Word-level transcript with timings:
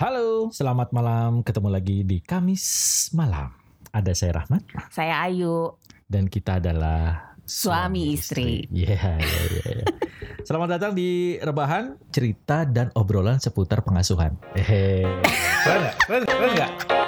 Halo, 0.00 0.48
selamat 0.48 0.96
malam. 0.96 1.44
Ketemu 1.44 1.68
lagi 1.68 2.00
di 2.08 2.24
Kamis 2.24 2.64
malam. 3.12 3.52
Ada 3.92 4.16
saya 4.16 4.40
Rahmat 4.40 4.64
Saya 4.88 5.28
Ayu. 5.28 5.76
dan 6.08 6.24
kita 6.24 6.56
adalah 6.56 7.36
Suami 7.44 8.16
istri. 8.16 8.64
Iya, 8.72 8.96
iya, 8.96 9.12
iya. 9.20 9.60
iya. 9.76 9.86
Selamat 10.48 10.80
datang 10.80 10.96
di 10.96 11.36
Rebahan, 11.36 12.00
cerita 12.08 12.64
dan 12.64 12.88
obrolan 12.96 13.44
seputar 13.44 13.84
pengasuhan. 13.84 14.40
Hehe. 14.56 15.04
Keren 15.68 15.84
nggak? 15.84 15.96
Keren, 16.08 16.22
keren 16.24 16.99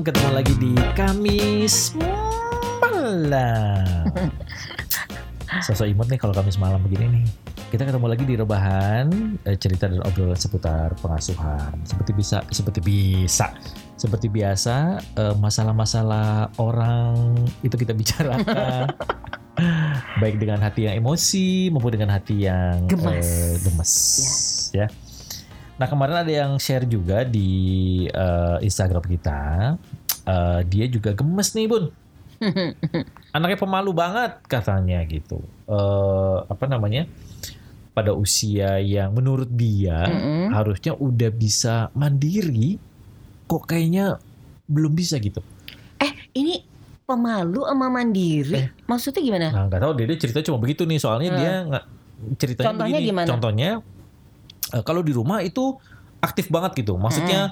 malam, 0.00 0.16
ketemu 0.16 0.32
lagi 0.32 0.54
di 0.56 0.72
Kamis 0.96 1.92
malam. 2.80 4.08
Sosok 5.68 5.92
imut 5.92 6.08
nih 6.08 6.16
kalau 6.16 6.32
Kamis 6.32 6.56
malam 6.56 6.80
begini 6.80 7.20
nih. 7.20 7.24
Kita 7.68 7.84
ketemu 7.84 8.08
lagi 8.08 8.24
di 8.24 8.32
rebahan 8.32 9.36
eh, 9.44 9.60
cerita 9.60 9.92
dan 9.92 10.00
obrolan 10.00 10.40
seputar 10.40 10.96
pengasuhan. 11.04 11.84
Seperti 11.84 12.16
bisa, 12.16 12.40
seperti 12.48 12.80
bisa, 12.80 13.52
seperti 14.00 14.32
biasa 14.32 15.04
eh, 15.20 15.34
masalah-masalah 15.36 16.48
orang 16.56 17.36
itu 17.60 17.76
kita 17.76 17.92
bicarakan. 17.92 18.88
Baik 20.24 20.40
dengan 20.40 20.64
hati 20.64 20.88
yang 20.88 20.96
emosi 21.04 21.68
maupun 21.68 21.92
dengan 21.92 22.16
hati 22.16 22.48
yang 22.48 22.88
Gemas. 22.88 23.20
eh, 23.20 23.54
gemes, 23.68 23.92
ya. 24.72 24.88
Nah 25.80 25.88
kemarin 25.88 26.16
ada 26.20 26.28
yang 26.28 26.52
share 26.60 26.84
juga 26.84 27.24
di 27.24 27.48
eh, 28.04 28.56
Instagram 28.60 29.00
kita. 29.00 29.40
Eh, 30.28 30.60
dia 30.68 30.84
juga 30.86 31.16
gemes 31.16 31.56
nih 31.56 31.66
bun. 31.66 31.88
Anaknya 33.36 33.56
pemalu 33.56 33.90
banget 33.92 34.44
katanya 34.44 35.00
gitu. 35.08 35.40
Eh, 35.64 36.36
apa 36.44 36.68
namanya? 36.68 37.08
Pada 37.90 38.12
usia 38.12 38.76
yang 38.78 39.16
menurut 39.16 39.48
dia 39.48 40.04
Mm-mm. 40.06 40.52
harusnya 40.52 40.94
udah 40.94 41.30
bisa 41.32 41.88
mandiri, 41.90 42.78
kok 43.44 43.66
kayaknya 43.66 44.20
belum 44.68 44.94
bisa 44.94 45.16
gitu. 45.16 45.42
Eh, 45.98 46.12
ini 46.32 46.62
pemalu 47.02 47.66
sama 47.66 47.90
mandiri. 47.90 48.54
Eh. 48.56 48.66
Maksudnya 48.86 49.20
gimana? 49.20 49.46
Nah 49.50 49.62
nggak 49.66 49.80
tahu 49.82 49.92
dia, 49.98 50.06
dia 50.06 50.18
cerita 50.20 50.38
cuma 50.40 50.62
begitu 50.62 50.86
nih 50.86 51.00
soalnya 51.02 51.30
Hmm. 51.34 51.38
dia 51.40 51.52
nggak 51.66 51.84
ceritanya 52.38 52.66
Contohnya 52.70 52.98
begini. 53.00 53.10
gimana? 53.10 53.28
Contohnya 53.28 53.70
eh, 54.74 54.82
kalau 54.86 55.02
di 55.08 55.12
rumah 55.14 55.38
itu 55.44 55.60
aktif 56.20 56.46
banget 56.54 56.72
gitu. 56.80 56.92
Maksudnya 57.00 57.50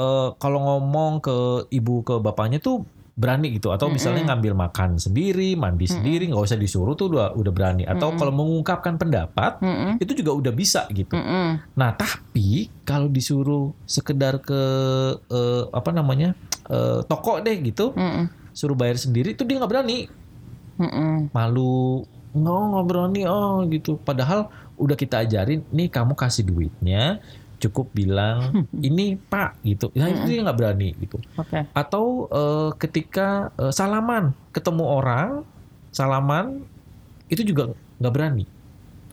eh, 0.00 0.28
kalau 0.42 0.58
ngomong 0.66 1.12
ke 1.24 1.36
ibu 1.74 1.92
ke 2.06 2.14
bapaknya 2.22 2.58
tuh 2.62 2.86
berani 3.12 3.52
gitu 3.52 3.68
atau 3.68 3.92
misalnya 3.92 4.24
Mm-mm. 4.24 4.28
ngambil 4.32 4.54
makan 4.56 4.90
sendiri, 4.96 5.52
mandi 5.54 5.84
sendiri, 5.84 6.22
nggak 6.32 6.44
usah 6.48 6.56
disuruh 6.56 6.94
tuh 6.96 7.12
udah 7.12 7.36
udah 7.36 7.52
berani. 7.52 7.82
Atau 7.84 8.08
Mm-mm. 8.12 8.20
kalau 8.20 8.32
mengungkapkan 8.32 8.94
pendapat 8.96 9.60
Mm-mm. 9.60 10.00
itu 10.00 10.12
juga 10.16 10.32
udah 10.32 10.52
bisa 10.56 10.88
gitu. 10.96 11.12
Mm-mm. 11.16 11.60
Nah, 11.76 11.90
tapi 11.96 12.72
kalau 12.88 13.08
disuruh 13.12 13.76
sekedar 13.84 14.40
ke 14.40 14.60
eh, 15.28 15.62
apa 15.72 15.90
namanya? 15.92 16.32
eh, 16.70 17.00
toko 17.10 17.42
deh 17.44 17.56
gitu, 17.68 17.82
Mm-mm. 17.98 18.24
suruh 18.54 18.76
bayar 18.78 18.96
sendiri 18.96 19.34
itu 19.36 19.42
dia 19.44 19.56
nggak 19.60 19.72
berani 19.72 20.08
Mm-mm. 20.80 21.28
malu 21.36 21.60
nggak 22.32 22.58
nggak 22.70 22.84
berani 22.88 23.18
oh 23.28 23.52
gitu 23.72 23.90
padahal 24.06 24.40
udah 24.82 24.94
kita 24.94 25.22
ajarin 25.22 25.62
nih 25.68 25.86
kamu 25.86 26.12
kasih 26.12 26.42
duitnya 26.42 27.22
cukup 27.56 27.88
bilang 27.90 28.50
ini 28.82 29.14
pak 29.14 29.62
gitu 29.62 29.88
nah 29.92 30.06
itu 30.06 30.26
dia 30.28 30.42
nggak 30.42 30.58
berani 30.58 30.90
gitu 30.98 31.22
Oke. 31.36 31.62
atau 31.70 32.04
eh, 32.28 32.70
ketika 32.76 33.28
eh, 33.54 33.70
salaman 33.70 34.34
ketemu 34.50 34.84
orang 34.84 35.46
salaman 35.88 36.66
itu 37.28 37.42
juga 37.42 37.70
nggak 37.96 38.12
berani 38.12 38.44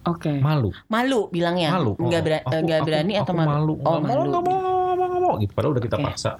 Oke. 0.02 0.32
malu 0.40 0.72
Malu 0.88 1.28
bilangnya. 1.30 1.70
malu 1.72 1.94
Enggak 1.96 2.20
Oh, 2.20 2.26
bera- 2.26 2.42
aku- 2.42 2.56
enggak 2.58 2.80
aku- 2.80 2.88
berani 2.88 3.14
aku 3.14 3.22
atau 3.22 3.34
malu? 3.36 3.74
nggak 3.76 3.86
Oh, 3.86 3.94
mau 3.94 4.02
malu. 4.02 4.10
nggak 4.26 4.44
mau 4.44 4.58
nggak 4.90 4.98
mau 4.98 5.08
nggak 5.08 5.22
mau 5.22 5.34
gitu 5.38 5.52
padahal 5.54 5.72
udah 5.72 5.84
kita 5.86 5.98
Oke. 5.98 6.06
paksa 6.06 6.32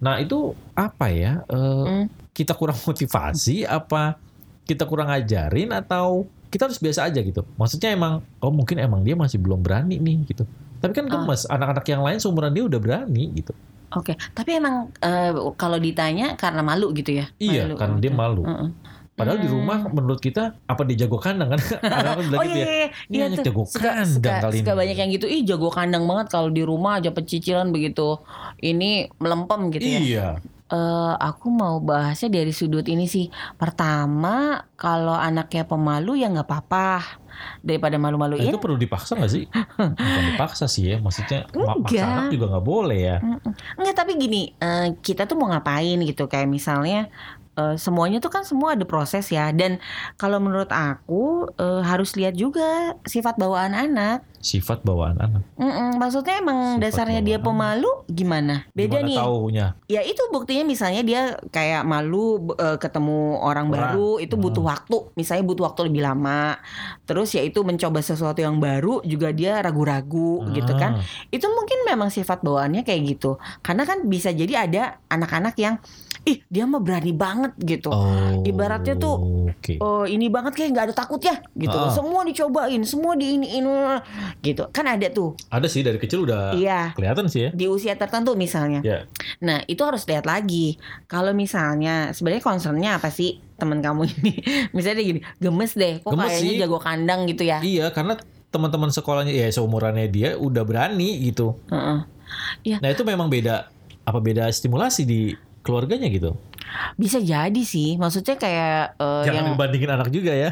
nah 0.00 0.16
itu 0.16 0.38
apa 0.72 1.06
ya 1.06 1.32
eh, 1.44 1.84
Hmm. 1.84 2.04
kita 2.32 2.56
kurang 2.56 2.78
motivasi 2.88 3.68
apa 3.68 4.16
kita 4.64 4.86
kurang 4.86 5.10
ajarin 5.10 5.68
atau 5.70 6.24
kita 6.50 6.66
harus 6.66 6.76
biasa 6.76 7.06
aja 7.06 7.20
gitu 7.20 7.46
maksudnya 7.54 7.90
emang 7.90 8.12
oh 8.38 8.50
mungkin 8.50 8.76
emang 8.76 9.00
dia 9.00 9.14
masih 9.14 9.38
belum 9.38 9.60
berani 9.60 9.96
nih 9.96 10.26
gitu 10.26 10.44
tapi 10.76 10.92
kan 10.92 11.06
Ah. 11.06 11.12
gemes 11.16 11.46
anak-anak 11.46 11.84
yang 11.86 12.02
lain 12.02 12.18
seumuran 12.18 12.50
dia 12.50 12.64
udah 12.64 12.78
berani 12.78 13.30
gitu 13.32 13.54
Oke. 13.90 14.14
Tapi 14.14 14.54
emang 14.54 14.86
eh, 14.96 15.30
kalau 15.54 15.74
ditanya 15.76 16.34
karena 16.34 16.62
malu 16.62 16.90
gitu 16.92 17.10
ya? 17.12 17.26
iya 17.36 17.64
Malu. 17.64 17.74
karena 17.74 17.96
dia 17.98 18.12
malu 18.12 18.42
Mm-mm. 18.44 18.70
padahal 19.12 19.36
di 19.36 19.44
Hmm. 19.44 19.56
rumah 19.56 19.78
menurut 19.84 20.16
kita 20.18 20.54
apa 20.64 20.82
dia 20.82 20.96
jago 21.00 21.18
kandang 21.18 21.50
kan 21.50 21.60
anak-anak 21.84 22.22
bilang 22.24 22.38
Oh 22.38 22.44
gitu 22.44 22.54
iya, 22.54 22.62
ya 22.62 22.70
iya, 22.70 22.86
iya 23.10 23.22
hanya 23.26 23.36
tuh. 23.36 23.44
jago 23.44 23.62
suka, 23.66 23.90
kandang 23.90 24.10
suka, 24.12 24.30
kali 24.40 24.56
suka 24.56 24.72
ini. 24.72 24.78
banyak 24.78 24.96
yang 24.96 25.10
gitu. 25.12 25.26
Ih 25.26 25.42
jago 25.44 25.68
kandang 25.68 26.04
banget 26.04 26.26
kalau 26.28 26.48
di 26.48 26.62
rumah 26.62 26.96
aja 26.96 27.10
pecicilan 27.10 27.68
begitu. 27.68 28.22
Ini 28.56 28.90
melempem 29.16 29.60
gitu 29.70 29.82
ya. 29.84 29.98
iya 30.00 30.26
Eh, 30.70 31.14
aku 31.18 31.50
mau 31.50 31.82
bahasnya 31.82 32.30
dari 32.30 32.54
sudut 32.54 32.86
ini 32.86 33.10
sih. 33.10 33.26
Pertama, 33.58 34.62
kalau 34.78 35.18
anaknya 35.18 35.66
pemalu 35.66 36.22
ya 36.22 36.30
nggak 36.30 36.46
apa-apa 36.46 37.18
daripada 37.58 37.98
Nah, 37.98 38.06
malu-maluin. 38.06 38.46
itu 38.46 38.60
perlu 38.60 38.78
dipaksa 38.78 39.18
gak 39.18 39.32
sih? 39.32 39.44
Bukan 39.50 40.24
dipaksa 40.30 40.70
sih 40.70 40.94
ya, 40.94 40.96
maksudnya 41.02 41.50
ma- 41.58 41.74
maksa 41.74 41.98
Enggak. 41.98 42.14
anak 42.14 42.26
juga 42.30 42.44
nggak 42.54 42.66
boleh 42.66 42.98
ya. 43.02 43.16
Mm-mm. 43.18 43.52
Nggak, 43.82 43.94
tapi 43.98 44.12
gini, 44.14 44.42
eh, 44.54 44.94
kita 45.02 45.26
tuh 45.26 45.34
mau 45.34 45.50
ngapain 45.50 45.98
gitu 46.06 46.30
kayak 46.30 46.46
misalnya 46.46 47.10
eh, 47.54 47.76
semuanya 47.76 48.18
tuh 48.18 48.28
kan 48.28 48.42
semua 48.42 48.74
ada 48.74 48.84
proses 48.84 49.26
ya. 49.28 49.50
Dan 49.50 49.78
kalau 50.14 50.38
menurut 50.38 50.68
aku 50.68 51.48
eh, 51.54 51.82
harus 51.82 52.14
lihat 52.14 52.34
juga 52.34 52.94
sifat 53.02 53.34
bawaan 53.34 53.72
anak. 53.72 54.22
Sifat 54.40 54.80
bawaan 54.80 55.20
anak. 55.20 55.44
Mm-mm, 55.60 56.00
maksudnya 56.00 56.40
emang 56.40 56.80
Sifat 56.80 56.82
dasarnya 56.82 57.20
dia 57.20 57.36
pemalu 57.36 57.84
gimana? 58.08 58.64
Beda 58.72 59.04
Gimana 59.04 59.08
nih. 59.12 59.18
taunya? 59.20 59.66
Ya 59.84 60.00
itu 60.00 60.22
buktinya 60.32 60.64
misalnya 60.64 61.04
dia 61.04 61.20
kayak 61.48 61.84
malu 61.84 62.48
eh, 62.56 62.80
ketemu 62.80 63.36
orang, 63.36 63.68
Orang. 63.68 63.76
baru 63.76 64.10
itu 64.16 64.40
Hmm. 64.40 64.44
butuh 64.48 64.64
waktu, 64.64 64.96
misalnya 65.12 65.44
butuh 65.44 65.64
waktu 65.68 65.92
lebih 65.92 66.00
lama. 66.00 66.56
Terus 67.04 67.36
ya 67.36 67.44
itu 67.44 67.60
mencoba 67.60 68.00
sesuatu 68.00 68.40
yang 68.40 68.56
baru 68.56 69.04
juga 69.04 69.28
dia 69.28 69.60
ragu-ragu 69.60 70.48
gitu 70.50 70.72
kan. 70.72 71.04
Itu 71.28 71.44
mungkin 71.46 71.84
memang 71.84 72.08
sifat 72.08 72.40
bawaannya 72.40 72.80
kayak 72.80 73.02
gitu. 73.12 73.36
Karena 73.60 73.84
kan 73.84 74.08
bisa 74.08 74.32
jadi 74.32 74.64
ada 74.64 74.82
anak-anak 75.06 75.52
yang 75.56 75.76
ih 76.30 76.38
dia 76.46 76.64
mah 76.64 76.78
berani 76.78 77.10
banget 77.10 77.52
gitu. 77.58 77.90
Oh, 77.90 78.40
Ibaratnya 78.40 78.94
tuh, 78.94 79.16
Oke. 79.50 79.76
Oh 79.76 80.06
ini 80.06 80.30
banget 80.30 80.54
kayak 80.54 80.70
nggak 80.70 80.86
ada 80.86 80.94
takutnya 80.94 81.42
gitu. 81.52 81.74
Ah. 81.74 81.90
Semua 81.90 82.22
dicobain, 82.22 82.80
semua 82.82 83.12
diiniin 83.12 83.66
gitu. 84.40 84.70
Kan 84.70 84.86
ada 84.86 85.10
tuh. 85.10 85.34
Ada 85.48 85.66
sih 85.66 85.82
dari 85.82 85.98
kecil 85.98 86.24
udah 86.24 86.54
Iya. 86.54 86.94
kelihatan 86.94 87.26
sih 87.26 87.46
ya. 87.46 87.50
Di 87.50 87.66
usia 87.66 87.92
tertentu 87.94 88.32
misalnya. 88.32 88.80
Ya. 88.80 89.10
Nah, 89.42 89.60
itu 89.66 89.82
harus 89.82 90.06
lihat 90.06 90.24
lagi. 90.24 90.78
Kalau 91.04 91.34
misalnya 91.34 92.14
sebenarnya 92.14 92.40
concernnya 92.40 92.90
apa 92.96 93.10
sih 93.10 93.42
teman 93.58 93.82
kamu 93.82 94.08
ini? 94.08 94.32
misalnya 94.74 95.02
dia 95.02 95.06
gini, 95.10 95.20
gemes 95.36 95.72
deh, 95.74 96.00
kok 96.00 96.14
Gemes 96.14 96.30
kayaknya 96.30 96.52
sih. 96.54 96.60
jago 96.62 96.78
kandang 96.78 97.20
gitu 97.26 97.42
ya. 97.44 97.58
Iya, 97.60 97.90
karena 97.90 98.16
teman-teman 98.50 98.90
sekolahnya 98.90 99.30
ya 99.30 99.46
seumurannya 99.50 100.06
dia 100.08 100.34
udah 100.34 100.62
berani 100.64 101.20
gitu. 101.22 101.58
Heeh. 101.68 101.98
Iya. 102.64 102.76
Nah 102.78 102.88
itu 102.88 103.02
memang 103.02 103.26
beda 103.26 103.66
apa 104.00 104.18
beda 104.18 104.46
stimulasi 104.48 105.02
di 105.04 105.34
keluarganya 105.60 106.08
gitu. 106.08 106.36
Bisa 106.94 107.18
jadi 107.18 107.62
sih. 107.66 107.98
Maksudnya 107.98 108.38
kayak 108.38 109.00
eh, 109.00 109.22
Jangan 109.26 109.38
yang 109.42 109.48
dibandingin 109.56 109.90
anak 109.90 110.08
juga 110.14 110.32
ya. 110.32 110.50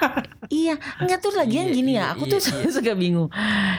iya, 0.50 0.74
enggak 0.98 1.18
tuh 1.20 1.32
lagian 1.32 1.66
Iya, 1.66 1.72
gini 1.72 1.92
iya, 1.94 2.02
ya. 2.04 2.12
Aku 2.12 2.26
iya, 2.26 2.32
tuh 2.32 2.40
suka 2.76 2.92
bingung. 2.92 3.30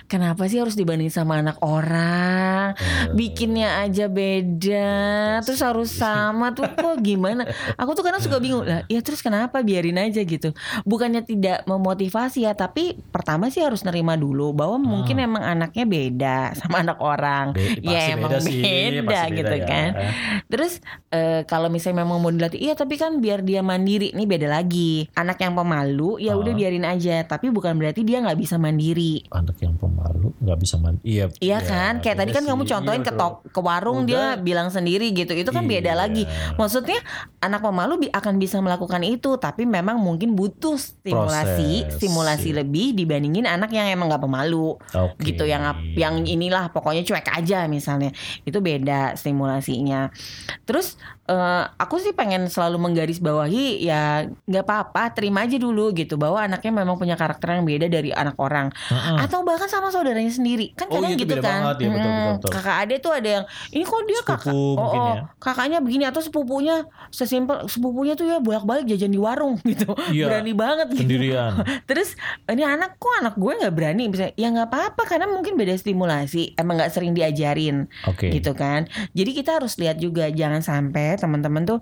Kenapa 0.06 0.48
sih 0.48 0.58
harus 0.58 0.74
dibanding 0.74 1.08
sama 1.08 1.38
anak 1.38 1.60
orang? 1.60 2.74
Eh, 2.74 3.12
Bikinnya 3.12 3.82
aja 3.82 4.08
beda, 4.08 4.96
terus 5.42 5.60
harus 5.60 5.92
sama 5.92 6.52
tuh 6.52 6.66
kok 6.66 6.98
gimana? 7.00 7.44
Aku 7.76 7.92
tuh 7.92 8.02
kadang 8.02 8.20
suka 8.20 8.38
bingung 8.38 8.64
lah. 8.64 8.84
Ya 8.86 9.00
terus 9.00 9.20
kenapa 9.20 9.60
biarin 9.60 9.98
aja 9.98 10.22
gitu? 10.22 10.56
Bukannya 10.84 11.22
tidak 11.22 11.64
memotivasi 11.66 12.44
ya, 12.44 12.54
tapi 12.54 12.96
pertama 13.10 13.48
sih 13.48 13.60
harus 13.60 13.82
nerima 13.82 14.16
dulu 14.16 14.52
bahwa 14.52 14.78
mungkin 14.78 15.14
Ah. 15.14 15.28
emang 15.28 15.44
anaknya 15.44 15.86
beda 15.86 16.38
sama 16.60 16.82
anak 16.82 16.98
orang. 16.98 17.52
Be- 17.52 17.84
Ya, 17.84 18.16
emang 18.16 18.32
beda 18.32 18.40
sih, 18.42 18.62
beda 18.62 19.04
pasti 19.04 19.32
gitu 19.36 19.56
ya. 19.56 19.66
kan. 19.66 19.90
Terus 20.48 20.74
eh, 21.10 21.44
kalau 21.44 21.68
misalnya 21.68 22.02
memang 22.02 22.18
mau 22.18 22.32
dilatih, 22.32 22.60
iya 22.60 22.74
tapi 22.74 22.96
kan 22.96 23.20
biar 23.20 23.42
dia 23.42 23.60
mandiri 23.60 24.12
nih 24.12 24.24
beda 24.26 24.48
lagi. 24.48 25.12
Anak 25.14 25.38
yang 25.38 25.54
pemalu 25.54 26.16
ya 26.18 26.34
udah 26.34 26.54
Ah. 26.54 26.60
Biarin 26.62 26.86
aja. 26.86 27.26
Tapi 27.26 27.50
bukan 27.50 27.74
berarti 27.74 28.06
dia 28.06 28.22
nggak 28.22 28.38
bisa 28.38 28.56
mandiri. 28.56 29.26
Anak 29.34 29.58
yang 29.58 29.74
pemalu 29.74 30.30
nggak 30.38 30.58
bisa 30.58 30.78
mandi. 30.78 31.02
Iya. 31.02 31.34
Iya 31.42 31.58
ya, 31.58 31.60
kan, 31.62 31.94
kayak 32.00 32.18
tadi 32.18 32.30
iya 32.30 32.38
kan 32.38 32.44
kamu 32.46 32.64
sih. 32.64 32.72
contohin 32.72 33.02
Iya, 33.02 33.08
ke 33.10 33.14
tok 33.18 33.34
ke 33.50 33.60
warung 33.60 34.06
dia 34.06 34.38
bilang 34.38 34.70
sendiri 34.70 35.10
gitu. 35.10 35.34
Itu 35.34 35.50
kan 35.50 35.66
beda 35.66 35.92
Iya. 35.92 35.98
lagi. 35.98 36.24
Maksudnya 36.56 37.02
anak 37.40 37.62
pemalu 37.62 38.06
bi- 38.06 38.14
akan 38.14 38.38
bisa 38.38 38.62
melakukan 38.62 39.02
itu, 39.02 39.36
tapi 39.36 39.66
memang 39.66 39.98
mungkin 39.98 40.38
butuh 40.38 40.78
stimulasi, 40.78 41.88
Proses, 41.88 41.98
stimulasi 41.98 42.50
iya. 42.50 42.58
lebih 42.62 42.94
dibandingin 42.94 43.46
anak 43.46 43.72
yang 43.72 43.90
emang 43.90 44.12
nggak 44.12 44.22
pemalu 44.22 44.78
Oke. 44.78 45.24
gitu 45.24 45.48
yang 45.48 45.64
yang 45.96 46.22
inilah 46.22 46.70
pokoknya 46.70 47.02
cuek 47.02 47.32
aja 47.32 47.66
misalnya 47.66 48.12
itu 48.44 48.60
beda 48.60 49.16
stimulasinya 49.16 50.12
terus 50.64 51.00
eh, 51.26 51.64
aku 51.72 51.96
sih 51.98 52.12
pengen 52.12 52.46
selalu 52.46 52.78
menggarisbawahi 52.78 53.82
ya 53.82 54.28
nggak 54.44 54.66
apa-apa 54.68 55.16
terima 55.16 55.48
aja 55.48 55.56
dulu 55.56 55.96
gitu 55.96 56.20
bahwa 56.20 56.44
anaknya 56.52 56.84
memang 56.84 57.00
punya 57.00 57.16
karakter 57.16 57.56
yang 57.56 57.64
beda 57.64 57.88
dari 57.88 58.12
anak 58.12 58.36
orang 58.36 58.68
Heeh. 58.92 59.18
atau 59.24 59.48
bahkan 59.48 59.72
sama 59.72 59.88
saudaranya 59.88 60.28
sendiri 60.28 60.76
kan. 60.76 60.92
Oh, 60.92 61.00
kadang 61.00 61.16
iya, 61.16 61.18
itu 61.18 61.24
gitu 61.24 61.36
kan 61.40 61.62
banget, 61.64 61.76
ya, 61.80 61.88
betul, 61.88 62.12
betul, 62.12 62.32
betul. 62.36 62.50
kakak 62.52 62.76
ade 62.84 62.96
tuh 63.00 63.12
ada 63.16 63.30
yang 63.40 63.46
ini 63.72 63.84
kok 63.88 64.02
dia 64.04 64.22
kakak 64.28 64.52
oh, 64.52 64.76
oh, 64.76 64.92
ya. 64.92 65.24
kakaknya 65.40 65.80
begini 65.80 66.04
atau 66.04 66.20
sepupunya 66.20 66.84
sesimpel 67.08 67.72
sepupunya 67.72 68.20
tuh 68.20 68.28
ya 68.28 68.44
bolak-balik 68.44 68.84
jajan 68.84 69.16
di 69.16 69.22
warung 69.22 69.56
gitu 69.72 69.96
Iya. 70.12 70.28
berani 70.28 70.52
banget 70.52 70.88
gitu 70.92 71.08
Sendirian. 71.08 71.52
Terus 71.90 72.20
ini 72.52 72.64
anak 72.68 73.00
kok 73.00 73.14
anak 73.24 73.40
gue 73.40 73.54
nggak 73.64 73.74
berani 73.74 74.04
bisa 74.12 74.36
ya 74.36 74.52
nggak 74.52 74.68
apa-apa 74.68 75.04
karena 75.08 75.32
mungkin 75.32 75.56
beda 75.56 75.78
stimulasi 75.80 76.60
emang 76.60 76.82
nggak 76.82 76.92
sering 76.92 77.16
diajarin 77.16 77.88
Oke. 78.10 78.28
gitu 78.34 78.52
kan. 78.52 78.90
Jadi 79.16 79.32
kita 79.32 79.62
harus 79.62 79.80
lihat 79.80 80.02
juga 80.02 80.28
jangan 80.28 80.60
sampai 80.60 81.16
teman-teman 81.16 81.64
tuh 81.64 81.80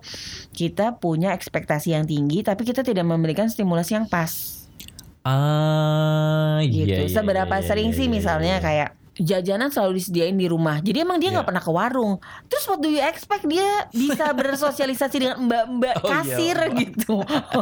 kita 0.54 1.00
punya 1.00 1.32
ekspektasi 1.34 1.96
yang 1.96 2.06
tinggi 2.06 2.44
tapi 2.44 2.68
kita 2.68 2.84
tidak 2.84 3.08
memberikan 3.08 3.48
stimulasi 3.48 3.96
yang 3.96 4.06
pas 4.06 4.59
Ah, 5.30 6.58
gitu. 6.64 6.90
iya. 6.90 7.06
iya, 7.06 7.12
Seberapa 7.12 7.56
iya, 7.56 7.66
sering 7.66 7.90
iya, 7.92 7.98
sih 7.98 8.06
iya, 8.06 8.14
misalnya 8.14 8.56
iya. 8.58 8.64
kayak 8.64 8.90
jajanan 9.20 9.68
selalu 9.68 10.00
disediain 10.00 10.32
di 10.34 10.48
rumah. 10.48 10.80
Jadi 10.80 11.04
emang 11.04 11.20
dia 11.20 11.28
nggak 11.30 11.44
Iya. 11.44 11.50
pernah 11.52 11.60
ke 11.60 11.72
warung. 11.72 12.14
Terus 12.48 12.64
what 12.66 12.80
do 12.80 12.88
you 12.88 13.04
expect 13.04 13.44
dia 13.46 13.68
bisa 13.92 14.32
bersosialisasi 14.38 15.16
dengan 15.20 15.38
mbak-mbak 15.44 15.96
Oh, 16.00 16.08
iya, 16.08 16.12
kasir 16.24 16.56
Mbak. 16.58 16.72
gitu. 16.80 17.16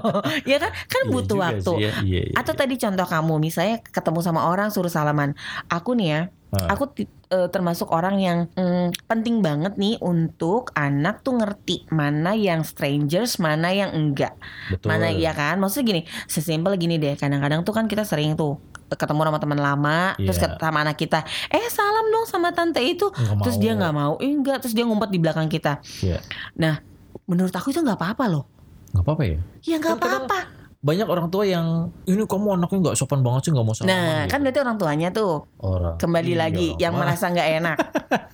ya 0.54 0.58
kan? 0.62 0.72
Kan 0.86 1.02
Iya 1.04 1.12
butuh 1.12 1.38
waktu. 1.42 1.72
sih 1.74 1.82
ya, 1.82 1.92
iya, 2.06 2.22
iya, 2.30 2.36
Atau 2.38 2.54
iya. 2.54 2.62
tadi 2.62 2.76
contoh 2.78 3.08
kamu 3.10 3.34
misalnya 3.42 3.82
ketemu 3.84 4.20
sama 4.22 4.46
orang 4.46 4.70
suruh 4.70 4.94
salaman. 4.94 5.34
Aku 5.66 5.98
nih 5.98 6.08
ya, 6.08 6.22
Aku 6.48 6.96
eh, 6.96 7.48
termasuk 7.52 7.92
orang 7.92 8.16
yang 8.18 8.40
mm, 8.50 8.96
penting 9.04 9.44
banget 9.44 9.76
nih 9.76 10.00
untuk 10.00 10.72
anak 10.72 11.20
tuh 11.20 11.36
ngerti 11.36 11.84
mana 11.90 12.32
yang 12.34 12.64
strangers, 12.64 13.36
mana 13.38 13.70
yang 13.70 13.92
enggak. 13.92 14.32
Betul. 14.72 14.88
Mana 14.88 15.12
ya 15.12 15.32
kan? 15.32 15.60
Maksudnya 15.60 15.86
gini, 15.86 16.02
sesimpel 16.26 16.74
gini 16.76 16.96
deh. 16.96 17.14
Kadang-kadang 17.14 17.62
tuh 17.62 17.76
kan 17.76 17.86
kita 17.86 18.02
sering 18.02 18.34
tuh 18.34 18.56
ketemu 18.88 19.28
sama 19.28 19.40
teman 19.44 19.60
lama, 19.60 20.00
terus 20.16 20.40
Iya. 20.40 20.48
ke- 20.48 20.64
sama 20.64 20.80
anak 20.80 20.96
kita, 20.96 21.20
eh 21.52 21.68
salam 21.68 22.08
dong 22.08 22.24
sama 22.24 22.56
tante 22.56 22.80
itu, 22.80 23.12
Nggak 23.12 23.44
terus 23.44 23.56
mau. 23.56 23.64
dia 23.68 23.72
nggak 23.76 23.94
mau, 23.94 24.14
eh 24.18 24.32
enggak, 24.32 24.58
terus 24.64 24.72
dia 24.72 24.88
ngumpet 24.88 25.12
di 25.12 25.20
belakang 25.20 25.52
kita. 25.52 25.84
Iya. 26.00 26.24
Nah, 26.56 26.80
menurut 27.28 27.52
aku 27.52 27.76
itu 27.76 27.84
nggak 27.84 28.00
apa-apa 28.00 28.32
loh. 28.32 28.48
Nggak 28.96 29.04
apa-apa 29.04 29.24
ya. 29.28 29.38
Ya 29.68 29.76
nggak 29.76 29.92
Kan 29.92 30.00
apa-apa. 30.00 30.40
Banyak 30.88 31.04
orang 31.06 31.28
tua 31.28 31.44
yang 31.44 31.68
ini 32.06 32.24
kamu 32.24 32.48
anaknya 32.56 32.78
nggak 32.82 32.96
sopan 32.96 33.20
banget 33.20 33.42
sih 33.44 33.52
nggak 33.52 33.62
mau 33.62 33.76
salaman. 33.76 33.92
Nah, 33.92 34.08
gitu. 34.18 34.32
kan 34.32 34.40
berarti 34.40 34.60
orang 34.64 34.78
tuanya 34.78 35.08
tuh 35.12 35.32
orang 35.60 35.96
kembali 35.98 36.32
Iya, 36.32 36.40
lagi 36.40 36.68
yang 36.78 36.94
Mah. 36.96 37.00
merasa 37.04 37.26
nggak 37.28 37.50
enak. 37.58 37.78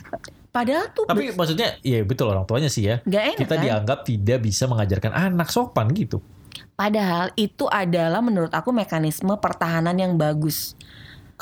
Padahal 0.56 0.86
tuh 0.94 1.10
Tapi 1.10 1.34
maksudnya 1.34 1.82
iya 1.82 2.06
betul 2.06 2.30
orang 2.30 2.46
tuanya 2.46 2.70
sih 2.70 2.86
ya. 2.86 3.02
nggak 3.02 3.24
enak 3.28 3.40
Kita 3.42 3.56
kan? 3.58 3.64
dianggap 3.66 4.00
tidak 4.06 4.38
bisa 4.40 4.64
mengajarkan 4.66 5.10
anak 5.12 5.50
sopan 5.50 5.90
gitu. 5.92 6.22
Padahal 6.74 7.34
itu 7.36 7.66
adalah 7.66 8.22
menurut 8.22 8.50
aku 8.50 8.70
mekanisme 8.70 9.34
pertahanan 9.38 9.98
yang 9.98 10.14
bagus. 10.14 10.78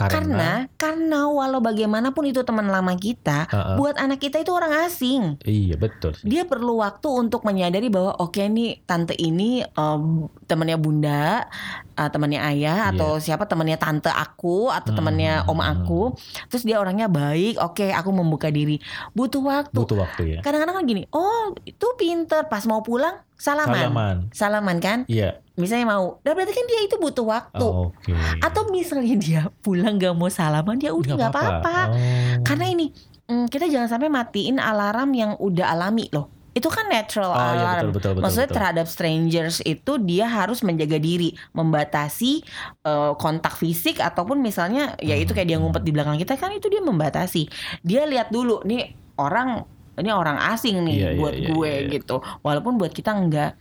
Karena, 0.07 0.17
Karena 0.21 0.51
karena 0.77 1.19
walau 1.27 1.59
bagaimanapun 1.59 2.29
itu 2.29 2.41
teman 2.41 2.69
lama 2.69 2.93
kita, 2.95 3.45
Heeh. 3.49 3.75
buat 3.77 3.95
anak 3.97 4.21
kita 4.21 4.41
itu 4.41 4.51
orang 4.53 4.87
asing. 4.87 5.37
iya 5.43 5.75
betul. 5.75 6.15
sih. 6.15 6.25
Dia 6.25 6.47
perlu 6.47 6.79
waktu 6.79 7.07
untuk 7.09 7.43
menyadari 7.43 7.91
bahwa 7.91 8.15
oke 8.17 8.39
nih 8.39 8.81
tante 8.85 9.13
ini 9.13 9.61
em, 9.61 10.03
temannya 10.47 10.77
bunda, 10.77 11.45
eh, 11.93 12.09
temannya 12.09 12.39
ayah 12.53 12.93
atau 12.93 13.17
siapa 13.17 13.45
temannya 13.45 13.77
tante 13.77 14.09
aku 14.09 14.71
atau 14.71 14.91
Hmm, 14.91 14.97
temannya 14.97 15.33
om 15.45 15.59
aku. 15.59 16.15
Terus 16.47 16.63
dia 16.63 16.79
orangnya 16.79 17.05
baik, 17.05 17.59
oke 17.59 17.91
aku 17.91 18.09
membuka 18.11 18.47
diri. 18.49 18.79
Butuh 19.11 19.41
waktu. 19.41 19.75
Butuh 19.75 19.97
waktu 19.99 20.37
ya. 20.37 20.39
Kadang-kadang 20.41 20.81
kan 20.81 20.85
gini, 20.87 21.03
oh 21.11 21.51
itu 21.63 21.87
pinter 21.97 22.47
pas 22.47 22.63
mau 22.65 22.81
pulang 22.81 23.19
salaman. 23.35 23.89
Salaman. 23.89 24.15
Salaman 24.31 24.77
kan? 24.79 24.99
Iya. 25.05 25.41
Misalnya 25.61 25.85
mau. 25.87 26.17
Nah 26.19 26.33
berarti 26.33 26.51
kan 26.51 26.65
dia 26.65 26.81
itu 26.81 26.97
butuh 26.97 27.23
waktu. 27.23 27.61
Oh, 27.61 27.93
Oke. 27.93 28.11
Atau 28.39 28.67
misalnya 28.67 29.15
dia 29.15 29.41
pulang 29.61 29.95
gak 29.95 30.11
mau 30.11 30.27
salaman, 30.27 30.75
dia 30.75 30.89
udah 30.89 31.13
nggak 31.13 31.31
apa-apa. 31.31 31.77
Oh. 31.87 31.97
Karena 32.41 32.65
ini 32.67 32.89
mm, 33.25 33.45
kita 33.47 33.69
jangan 33.69 33.87
sampai 33.87 34.09
matiin 34.09 34.57
alarm 34.57 35.13
yang 35.13 35.31
udah 35.37 35.69
alami 35.69 36.09
loh. 36.09 36.27
Itu 36.51 36.67
kan 36.67 36.83
natural 36.85 37.31
Oh 37.31 37.37
iya 37.37 37.47
alarm. 37.63 37.79
betul 37.79 37.91
betul 37.95 38.11
betul. 38.11 38.23
Maksudnya 38.27 38.49
betul. 38.49 38.57
terhadap 38.59 38.85
strangers 38.85 39.57
itu 39.63 39.91
dia 40.01 40.27
harus 40.27 40.59
menjaga 40.61 40.97
diri, 40.97 41.31
membatasi 41.53 42.43
eh, 42.81 43.11
kontak 43.15 43.55
fisik 43.55 43.97
ataupun 43.97 44.43
misalnya 44.43 44.99
ya 44.99 45.15
itu 45.15 45.31
kayak 45.31 45.47
dia 45.47 45.55
Hmm. 45.55 45.69
ngumpet 45.69 45.83
di 45.83 45.91
belakang 45.91 46.17
kita 46.17 46.35
kan 46.35 46.51
itu 46.51 46.67
dia 46.67 46.81
membatasi. 46.81 47.47
Dia 47.81 48.03
lihat 48.03 48.29
dulu 48.29 48.65
nih 48.65 48.83
orang 49.15 49.63
ini 49.93 50.07
orang 50.09 50.39
asing 50.49 50.81
nih 50.81 50.95
Iya, 50.97 51.09
iya, 51.09 51.19
buat 51.19 51.33
iya, 51.35 51.47
gue 51.47 51.69
iya, 51.69 51.79
iya. 51.83 51.91
gitu. 51.95 52.15
Walaupun 52.41 52.75
buat 52.75 52.91
kita 52.91 53.11
enggak. 53.11 53.55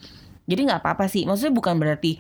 Jadi 0.50 0.66
nggak 0.66 0.82
apa-apa 0.82 1.06
sih. 1.06 1.22
Maksudnya 1.22 1.54
bukan 1.54 1.78
berarti 1.78 2.18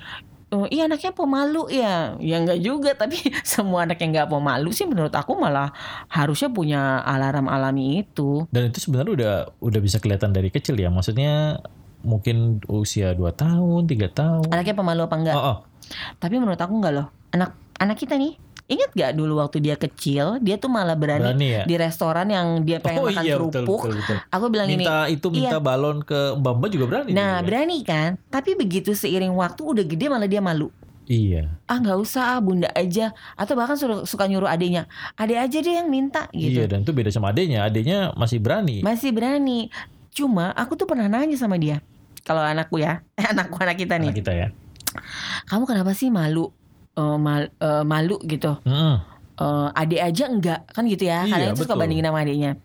Oh, 0.50 0.66
iya 0.66 0.90
anaknya 0.90 1.14
pemalu 1.14 1.70
ya, 1.70 2.18
ya 2.18 2.42
enggak 2.42 2.58
juga. 2.58 2.90
Tapi 3.00 3.22
semua 3.46 3.86
anak 3.86 4.02
yang 4.02 4.10
nggak 4.10 4.30
pemalu 4.34 4.74
sih 4.74 4.82
menurut 4.82 5.14
aku 5.14 5.38
malah 5.38 5.70
harusnya 6.10 6.50
punya 6.50 6.98
alarm 7.06 7.46
alami 7.46 8.02
itu. 8.02 8.50
Dan 8.50 8.74
itu 8.74 8.82
sebenarnya 8.82 9.12
udah 9.14 9.34
udah 9.62 9.80
bisa 9.80 10.02
kelihatan 10.02 10.34
dari 10.34 10.50
kecil 10.50 10.74
ya. 10.74 10.90
Maksudnya 10.90 11.62
mungkin 12.02 12.58
usia 12.66 13.14
2 13.14 13.30
tahun, 13.30 13.86
3 13.86 14.10
tahun. 14.10 14.50
Anaknya 14.50 14.74
pemalu 14.74 15.00
apa 15.06 15.16
enggak? 15.22 15.36
Oh, 15.38 15.46
oh. 15.54 15.56
Tapi 16.18 16.34
menurut 16.42 16.58
aku 16.58 16.74
enggak 16.82 16.94
loh. 16.98 17.06
Anak 17.30 17.54
anak 17.78 17.94
kita 17.94 18.18
nih, 18.18 18.34
ingat 18.70 18.90
gak 18.94 19.12
dulu 19.18 19.42
waktu 19.42 19.58
dia 19.58 19.74
kecil, 19.74 20.38
dia 20.38 20.54
tuh 20.56 20.70
malah 20.70 20.94
berani, 20.94 21.34
Berani 21.34 21.48
ya. 21.50 21.62
di 21.66 21.74
restoran 21.74 22.30
yang 22.30 22.62
dia 22.62 22.78
pengen 22.78 23.02
oh 23.02 23.06
makan 23.10 23.22
iya 23.26 23.34
betul, 23.34 23.50
kerupuk. 23.66 23.80
betul, 23.82 23.92
betul. 23.98 24.16
Aku 24.30 24.46
bilang 24.46 24.68
ini, 24.70 24.86
Minta 24.86 25.10
itu 25.10 25.26
minta 25.28 25.58
balon 25.58 26.06
ke 26.06 26.38
Mbak 26.38 26.52
Mbak 26.62 26.70
juga 26.70 26.86
berani. 26.86 27.10
nah 27.10 27.42
dia. 27.42 27.46
berani 27.50 27.78
kan? 27.82 28.10
Tapi 28.30 28.54
begitu 28.54 28.94
seiring 28.94 29.34
waktu 29.34 29.60
udah 29.66 29.84
gede 29.84 30.06
malah 30.06 30.30
dia 30.30 30.38
malu. 30.38 30.70
Iya. 31.10 31.50
Ah 31.66 31.82
nggak 31.82 31.98
usah, 31.98 32.38
ah, 32.38 32.38
bunda 32.38 32.70
aja. 32.70 33.10
Atau 33.34 33.58
bahkan 33.58 33.74
suka, 33.74 34.06
suka 34.06 34.30
nyuruh 34.30 34.46
adiknya, 34.46 34.86
adek 35.18 35.42
aja 35.42 35.58
deh 35.58 35.74
yang 35.74 35.90
minta 35.90 36.30
gitu. 36.30 36.62
Iya 36.62 36.70
dan 36.70 36.86
itu 36.86 36.94
beda 36.94 37.10
sama 37.10 37.34
adenya. 37.34 37.66
Adenya 37.66 38.14
masih 38.14 38.38
berani. 38.38 38.78
Masih 38.86 39.10
berani. 39.10 39.74
Cuma 40.14 40.54
aku 40.54 40.78
tuh 40.78 40.86
pernah 40.86 41.10
nanya 41.10 41.34
sama 41.34 41.58
dia. 41.58 41.82
Kalau 42.22 42.38
anakku 42.38 42.78
ya, 42.78 43.02
anakku 43.34 43.58
anak 43.58 43.74
kita 43.74 43.98
nih. 43.98 44.14
Anak 44.14 44.20
kita 44.22 44.32
ya. 44.38 44.46
Kamu 45.50 45.66
kenapa 45.66 45.98
sih 45.98 46.14
malu? 46.14 46.54
Eh, 46.92 47.16
mal- 47.16 47.52
eh, 47.52 47.82
malu 47.82 48.18
gitu. 48.22 48.58
Mm-mm. 48.62 48.96
Eh, 49.36 49.68
adik 49.72 50.00
aja 50.02 50.24
enggak 50.26 50.60
kan 50.68 50.84
gitu 50.84 51.04
ya 51.04 51.24
Iya, 51.24 51.32
kadang 51.32 51.48
itu 51.50 51.62
suka 51.64 51.72
bandingin 51.72 52.04
sama 52.04 52.20
adiknya 52.20 52.60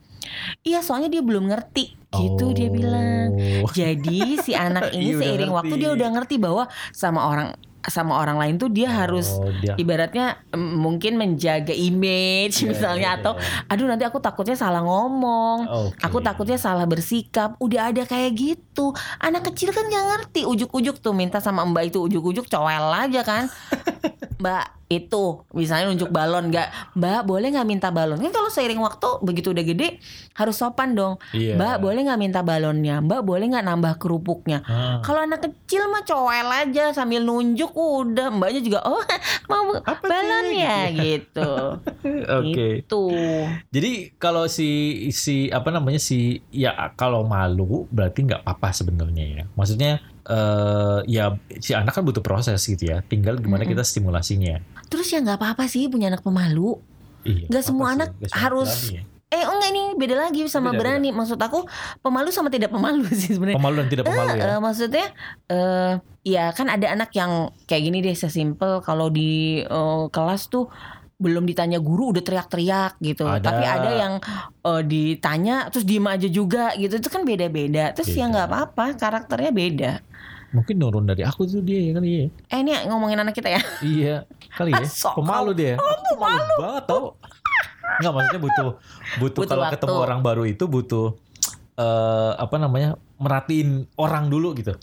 iya 0.60 0.82
soalnya 0.82 1.08
dia 1.08 1.24
belum 1.24 1.48
ngerti 1.48 1.96
gitu 2.12 2.52
dia 2.52 2.68
Oh. 2.68 2.74
bilang 2.74 3.32
jadi 3.70 4.20
si 4.38 4.52
anak 4.52 4.92
ini 4.92 5.14
Iya, 5.14 5.20
seiring 5.22 5.52
waktu 5.54 5.76
dia 5.78 5.90
udah 5.90 6.10
ngerti 6.12 6.36
bahwa 6.36 6.66
sama 6.90 7.24
orang 7.24 7.50
sama 7.86 8.18
orang 8.18 8.36
lain 8.36 8.56
tuh 8.58 8.68
dia 8.68 8.90
harus 8.90 9.38
Oh, 9.38 9.46
dia. 9.56 9.78
ibaratnya 9.78 10.42
mm, 10.50 10.74
mungkin 10.76 11.16
menjaga 11.16 11.70
image 11.70 12.60
Iya, 12.60 12.68
misalnya 12.68 13.10
iya, 13.14 13.20
atau 13.22 13.34
iya. 13.38 13.70
aduh 13.70 13.86
nanti 13.86 14.04
aku 14.04 14.18
takutnya 14.18 14.58
salah 14.58 14.82
ngomong 14.82 15.58
Oke. 15.70 16.02
Aku 16.02 16.18
takutnya 16.20 16.58
salah 16.58 16.84
bersikap 16.84 17.54
Udah 17.56 17.94
ada 17.94 18.02
kayak 18.04 18.34
gitu 18.34 18.90
Anak 19.16 19.48
kecil 19.48 19.70
kan 19.70 19.86
gak 19.86 20.02
ngerti 20.12 20.44
Ujuk-ujuk 20.44 20.98
tuh 20.98 21.14
minta 21.14 21.38
sama 21.38 21.62
mbak 21.64 21.88
itu 21.88 22.02
Ujuk-ujuk 22.02 22.50
cowel 22.50 22.90
aja 22.90 23.22
kan 23.22 23.48
Mbak 24.36 24.66
itu 24.86 25.26
Misalnya 25.52 25.90
nunjuk 25.90 26.10
balon 26.10 26.48
gak 26.48 26.70
Mbak 26.94 27.26
boleh 27.26 27.50
gak 27.50 27.66
minta 27.66 27.90
balon 27.90 28.18
Kan 28.18 28.30
kalau 28.30 28.48
seiring 28.48 28.78
waktu 28.78 29.18
Begitu 29.20 29.50
udah 29.50 29.64
gede 29.64 29.98
Harus 30.32 30.56
sopan 30.56 30.94
dong 30.94 31.18
Iya. 31.32 31.56
Mbak 31.56 31.76
boleh 31.80 32.02
gak 32.04 32.18
minta 32.18 32.40
balonnya 32.40 33.00
Mbak 33.00 33.22
boleh 33.22 33.46
gak 33.50 33.66
nambah 33.66 33.94
kerupuknya 33.96 34.62
Ah. 34.62 35.00
kalau 35.00 35.22
anak 35.22 35.42
kecil 35.42 35.88
mah 35.88 36.02
cowel 36.02 36.46
aja 36.48 36.90
sambil 36.92 37.22
nunjuk 37.22 37.70
udah 37.72 38.30
mbaknya 38.30 38.62
juga 38.62 38.80
oh 38.82 39.02
mau 39.50 39.74
Apa 39.76 39.94
sih? 39.96 40.06
balon 40.06 40.46
ya 40.52 40.78
gitu. 40.92 41.52
Oke. 42.40 42.68
Itu. 42.82 43.04
Jadi 43.68 43.92
kalau 44.16 44.46
si 44.46 44.70
si 45.10 45.48
apa 45.48 45.70
namanya 45.70 45.98
si 45.98 46.20
ya 46.50 46.72
kalau 46.94 47.24
malu 47.24 47.86
berarti 47.90 48.22
nggak 48.24 48.42
apa-apa 48.42 48.70
sebenarnya 48.72 49.26
ya. 49.26 49.44
Maksudnya 49.52 50.02
eh 50.26 51.00
ya 51.06 51.26
si 51.58 51.72
anak 51.72 51.94
kan 51.94 52.04
butuh 52.04 52.22
proses 52.22 52.62
gitu 52.62 52.90
ya. 52.90 53.02
Tinggal 53.02 53.38
gimana 53.38 53.62
Mm-mm. 53.62 53.74
kita 53.74 53.84
stimulasinya. 53.84 54.58
Terus 54.90 55.08
ya 55.10 55.22
nggak 55.22 55.38
apa-apa 55.38 55.66
sih 55.66 55.86
punya 55.86 56.10
anak 56.10 56.22
pemalu. 56.22 56.78
Iya. 57.22 57.50
Apa 57.50 57.62
semua 57.62 57.88
sih? 57.88 57.96
anak 57.98 58.10
semua 58.18 58.38
harus- 58.38 58.78
berani 58.90 58.98
ya. 58.98 59.04
Eh 59.26 59.42
oh 59.42 59.58
enggak 59.58 59.72
ini 59.74 59.84
beda 59.98 60.16
lagi 60.16 60.42
sama 60.46 60.70
Beda, 60.70 60.80
berani. 60.80 61.10
Maksud 61.10 61.36
aku 61.36 61.66
pemalu 62.00 62.30
sama 62.30 62.48
tidak 62.48 62.70
pemalu 62.70 63.04
sih 63.20 63.34
sebenarnya. 63.34 63.58
Pemalu 63.58 63.76
dan 63.82 63.88
tidak 63.90 64.04
pemalu 64.06 64.30
ya. 64.32 64.44
Eh, 64.48 64.60
maksudnya 64.62 65.06
eh 65.46 65.94
ya 66.24 66.46
kan 66.54 66.70
ada 66.70 66.88
anak 66.90 67.10
yang 67.12 67.32
kayak 67.66 67.84
gini 67.84 67.98
deh 68.02 68.14
sesimpel 68.14 68.80
kalau 68.82 69.10
di 69.10 69.62
eh, 69.62 70.04
kelas 70.10 70.48
tuh 70.48 70.70
belum 71.16 71.48
ditanya 71.48 71.80
guru 71.80 72.12
udah 72.12 72.22
teriak-teriak 72.22 73.02
gitu. 73.02 73.26
Ada. 73.26 73.42
Tapi 73.42 73.64
ada 73.66 73.90
yang 73.98 74.14
eh, 74.62 74.84
ditanya 74.86 75.74
terus 75.74 75.84
diem 75.84 76.06
aja 76.06 76.30
juga 76.30 76.72
gitu. 76.78 76.94
Itu 76.96 77.10
kan 77.10 77.26
beda-beda. 77.26 77.92
Terus 77.92 78.14
ya 78.14 78.26
Beda. 78.26 78.32
nggak 78.32 78.48
apa-apa, 78.48 78.86
karakternya 78.96 79.52
beda. 79.52 79.92
Mungkin 80.56 80.76
nurun 80.76 81.04
dari 81.04 81.22
aku 81.22 81.44
tuh 81.44 81.60
dia 81.60 81.80
ya 81.82 81.92
kali 81.94 82.10
ya. 82.10 82.26
Eh 82.50 82.60
ini 82.62 82.72
ngomongin 82.86 83.20
anak 83.20 83.34
kita 83.34 83.50
ya. 83.50 83.62
Iya, 83.82 84.16
kali 84.50 84.72
ya. 84.72 84.82
Sok 84.84 85.20
Pemalu 85.20 85.52
dia. 85.54 85.74
Aku 85.76 86.16
pemalu 86.16 86.54
banget 86.58 86.84
tau. 86.86 87.04
Enggak 87.96 88.12
maksudnya 88.12 88.42
butuh 88.42 88.68
butuh, 89.18 89.40
Butuh 89.40 89.44
kalau 89.46 89.64
waktu. 89.64 89.76
ketemu 89.78 89.96
orang 90.00 90.20
baru 90.22 90.44
itu 90.44 90.64
butuh 90.66 91.08
eh 91.76 92.32
apa 92.36 92.56
namanya? 92.56 92.96
merhatiin 93.16 93.88
orang 93.96 94.28
dulu 94.28 94.52
gitu. 94.54 94.76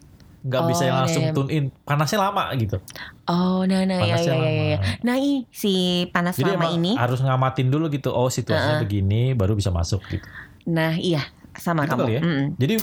Nggak 0.43 0.63
bisa 0.67 0.83
Oh, 0.83 0.87
yang 0.87 0.97
langsung 0.99 1.23
iya. 1.23 1.33
tune 1.33 1.51
in. 1.51 1.65
Panasnya 1.83 2.19
lama 2.23 2.49
gitu. 2.55 2.81
Oh, 3.25 3.63
nah 3.63 3.85
nah 3.85 4.01
ya 4.01 4.17
ya 4.17 4.35
ya. 4.35 4.51
ya. 4.75 4.79
Nah, 5.01 5.15
ih, 5.15 5.47
si 5.49 5.73
panas 6.09 6.35
Jadi 6.35 6.51
lama 6.51 6.67
ini. 6.69 6.97
harus 6.97 7.21
ngamatin 7.21 7.69
dulu 7.69 7.87
gitu. 7.89 8.11
Oh, 8.11 8.27
situasinya 8.27 8.77
begini 8.79 9.33
baru 9.33 9.53
bisa 9.53 9.69
masuk 9.69 10.01
gitu. 10.09 10.25
Nah, 10.65 10.95
iya, 10.95 11.23
sama 11.55 11.85
Gitu 11.85 11.95
kamu. 11.95 12.09
ya? 12.09 12.21
Mm-mm. 12.21 12.47
Jadi 12.57 12.75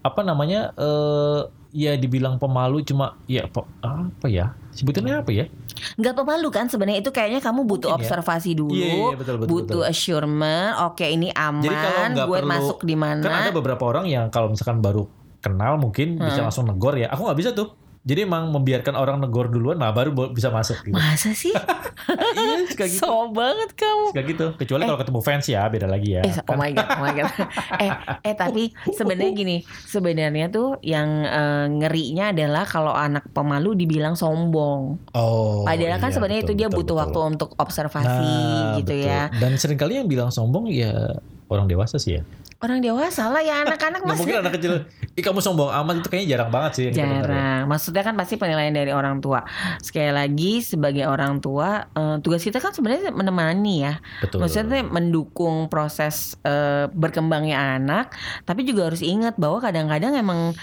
apa 0.00 0.20
namanya? 0.22 0.70
eh 0.74 1.40
ya 1.72 1.96
dibilang 1.96 2.36
pemalu 2.36 2.84
cuma 2.84 3.16
ya 3.24 3.48
apa 3.48 4.26
ya? 4.28 4.52
Sebutannya 4.72 5.24
apa 5.24 5.32
ya? 5.32 5.48
Nggak 5.96 6.14
pemalu 6.14 6.48
kan 6.52 6.68
sebenarnya 6.68 7.00
itu 7.00 7.10
kayaknya 7.10 7.40
kamu 7.40 7.64
butuh 7.64 7.92
Mungkin 7.92 8.04
ya. 8.04 8.08
observasi 8.08 8.50
dulu. 8.54 8.76
Iya, 8.76 8.92
iya, 8.92 9.16
betul, 9.16 9.34
betul, 9.40 9.48
butuh 9.50 9.82
assurement. 9.84 10.72
Oke, 10.86 11.08
ini 11.08 11.32
aman. 11.32 11.64
Jadi 11.64 11.76
kalau 11.76 12.00
nggak 12.12 12.26
gue 12.28 12.38
perlu- 12.38 12.52
masuk 12.52 12.78
di 12.84 12.96
mana? 12.96 13.24
Kan 13.24 13.34
ada 13.48 13.52
beberapa 13.52 13.82
orang 13.88 14.04
yang 14.06 14.28
kalau 14.28 14.52
misalkan 14.52 14.78
baru 14.78 15.08
kenal 15.42 15.74
mungkin 15.76 16.20
bisa 16.22 16.40
langsung 16.40 16.68
negor 16.68 16.94
ya. 16.94 17.10
Aku 17.10 17.26
nggak 17.26 17.38
bisa 17.40 17.50
tuh. 17.50 17.74
Jadi 18.02 18.26
emang 18.26 18.50
membiarkan 18.50 18.98
orang 18.98 19.22
negor 19.22 19.46
duluan, 19.46 19.78
nah 19.78 19.94
baru 19.94 20.10
bisa 20.34 20.50
masuk 20.50 20.82
gitu. 20.82 20.98
Masa 20.98 21.30
sih? 21.38 21.54
iya, 22.34 22.66
suka 22.66 22.90
gitu. 22.90 22.98
so 22.98 23.30
banget 23.30 23.78
kamu. 23.78 24.04
Suka 24.10 24.22
gitu. 24.26 24.46
Kecuali 24.58 24.82
kalau 24.90 24.98
ketemu 24.98 25.20
fans 25.22 25.46
ya, 25.46 25.62
beda 25.70 25.86
lagi 25.86 26.18
ya. 26.18 26.22
Eh, 26.26 26.34
oh 26.34 26.42
Kan- 26.42 26.58
my 26.58 26.70
god, 26.74 26.88
oh 26.90 26.98
my 26.98 27.12
god. 27.14 27.30
eh, 27.86 27.90
eh 28.26 28.34
tapi 28.34 28.74
sebenarnya 28.90 29.32
gini, 29.38 29.56
sebenarnya 29.86 30.50
tuh 30.50 30.82
yang 30.82 31.08
eh, 31.22 31.66
ngerinya 31.78 32.34
adalah 32.34 32.66
kalau 32.66 32.90
anak 32.90 33.30
pemalu 33.30 33.78
dibilang 33.78 34.18
sombong. 34.18 34.98
oh, 35.14 35.62
Padahal 35.62 36.02
kan 36.02 36.10
iya, 36.10 36.16
sebenarnya 36.18 36.42
betul, 36.42 36.50
itu 36.50 36.58
dia 36.58 36.68
betul, 36.74 36.78
butuh 36.82 36.94
betul. 36.98 37.02
waktu 37.06 37.18
untuk 37.38 37.50
observasi 37.54 38.10
Nah, 38.10 38.82
gitu 38.82 38.94
betul. 38.98 39.06
ya. 39.06 39.22
Dan 39.30 39.54
sering 39.62 39.78
kali 39.78 40.02
yang 40.02 40.10
bilang 40.10 40.34
sombong 40.34 40.66
ya 40.66 41.22
orang 41.52 41.68
dewasa 41.68 41.96
sih 42.00 42.20
ya. 42.20 42.22
Orang 42.62 42.78
dewasa 42.78 43.26
lah 43.26 43.42
ya 43.42 43.66
anak-anak 43.66 44.00
Nggak 44.06 44.18
mungkin 44.22 44.34
masih 44.38 44.42
anak 44.46 44.52
kecil, 44.54 44.72
ih 45.18 45.22
kamu 45.22 45.42
sombong 45.42 45.70
amat 45.70 45.94
itu 45.98 46.08
kayaknya 46.08 46.28
jarang 46.38 46.50
banget 46.54 46.72
sih. 46.78 46.84
ya. 46.88 46.92
jarang. 47.04 47.66
Maksudnya 47.66 48.02
kan 48.06 48.14
pasti 48.14 48.34
penilaian 48.38 48.70
dari 48.70 48.94
orang 48.94 49.18
tua. 49.18 49.42
Sekali 49.82 50.14
lagi 50.14 50.62
sebagai 50.62 51.04
orang 51.10 51.42
tua, 51.42 51.90
eh, 51.90 52.16
tugas 52.22 52.42
kita 52.42 52.62
kan 52.62 52.70
sebenarnya 52.70 53.10
menemani 53.10 53.74
ya. 53.82 53.98
Betul. 54.22 54.46
Maksudnya 54.46 54.82
mendukung 54.86 55.66
proses 55.66 56.38
eh, 56.46 56.86
berkembangnya 56.92 57.78
anak, 57.82 58.14
tapi 58.46 58.62
juga 58.62 58.88
harus 58.88 59.02
ingat 59.02 59.34
bahwa 59.36 59.58
kadang-kadang 59.58 60.14
emang 60.14 60.54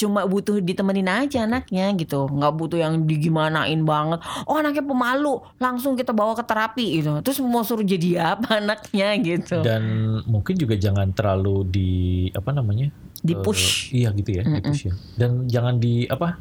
cuma 0.00 0.24
butuh 0.24 0.56
ditemenin 0.64 1.04
aja 1.06 1.44
anaknya 1.44 1.92
gitu 1.92 2.24
nggak 2.32 2.52
butuh 2.56 2.80
yang 2.80 3.04
digimanain 3.04 3.84
banget 3.84 4.24
oh 4.48 4.56
anaknya 4.56 4.80
pemalu 4.80 5.44
langsung 5.60 5.92
kita 5.92 6.16
bawa 6.16 6.32
ke 6.32 6.44
terapi 6.48 7.04
gitu 7.04 7.20
terus 7.20 7.36
mau 7.44 7.60
suruh 7.60 7.84
jadi 7.84 8.32
apa 8.32 8.56
anaknya 8.64 9.20
gitu 9.20 9.60
Dan 9.60 9.82
mungkin 10.24 10.56
juga 10.56 10.74
jangan 10.74 11.12
terlalu 11.12 11.56
di 11.68 11.90
apa 12.32 12.50
namanya? 12.54 12.88
di 13.20 13.36
push 13.36 13.92
iya 13.92 14.08
gitu 14.16 14.40
ya, 14.40 14.42
di 14.48 14.60
push 14.64 14.88
ya. 14.88 14.94
Dan 15.20 15.44
jangan 15.44 15.76
di 15.76 16.08
apa? 16.08 16.40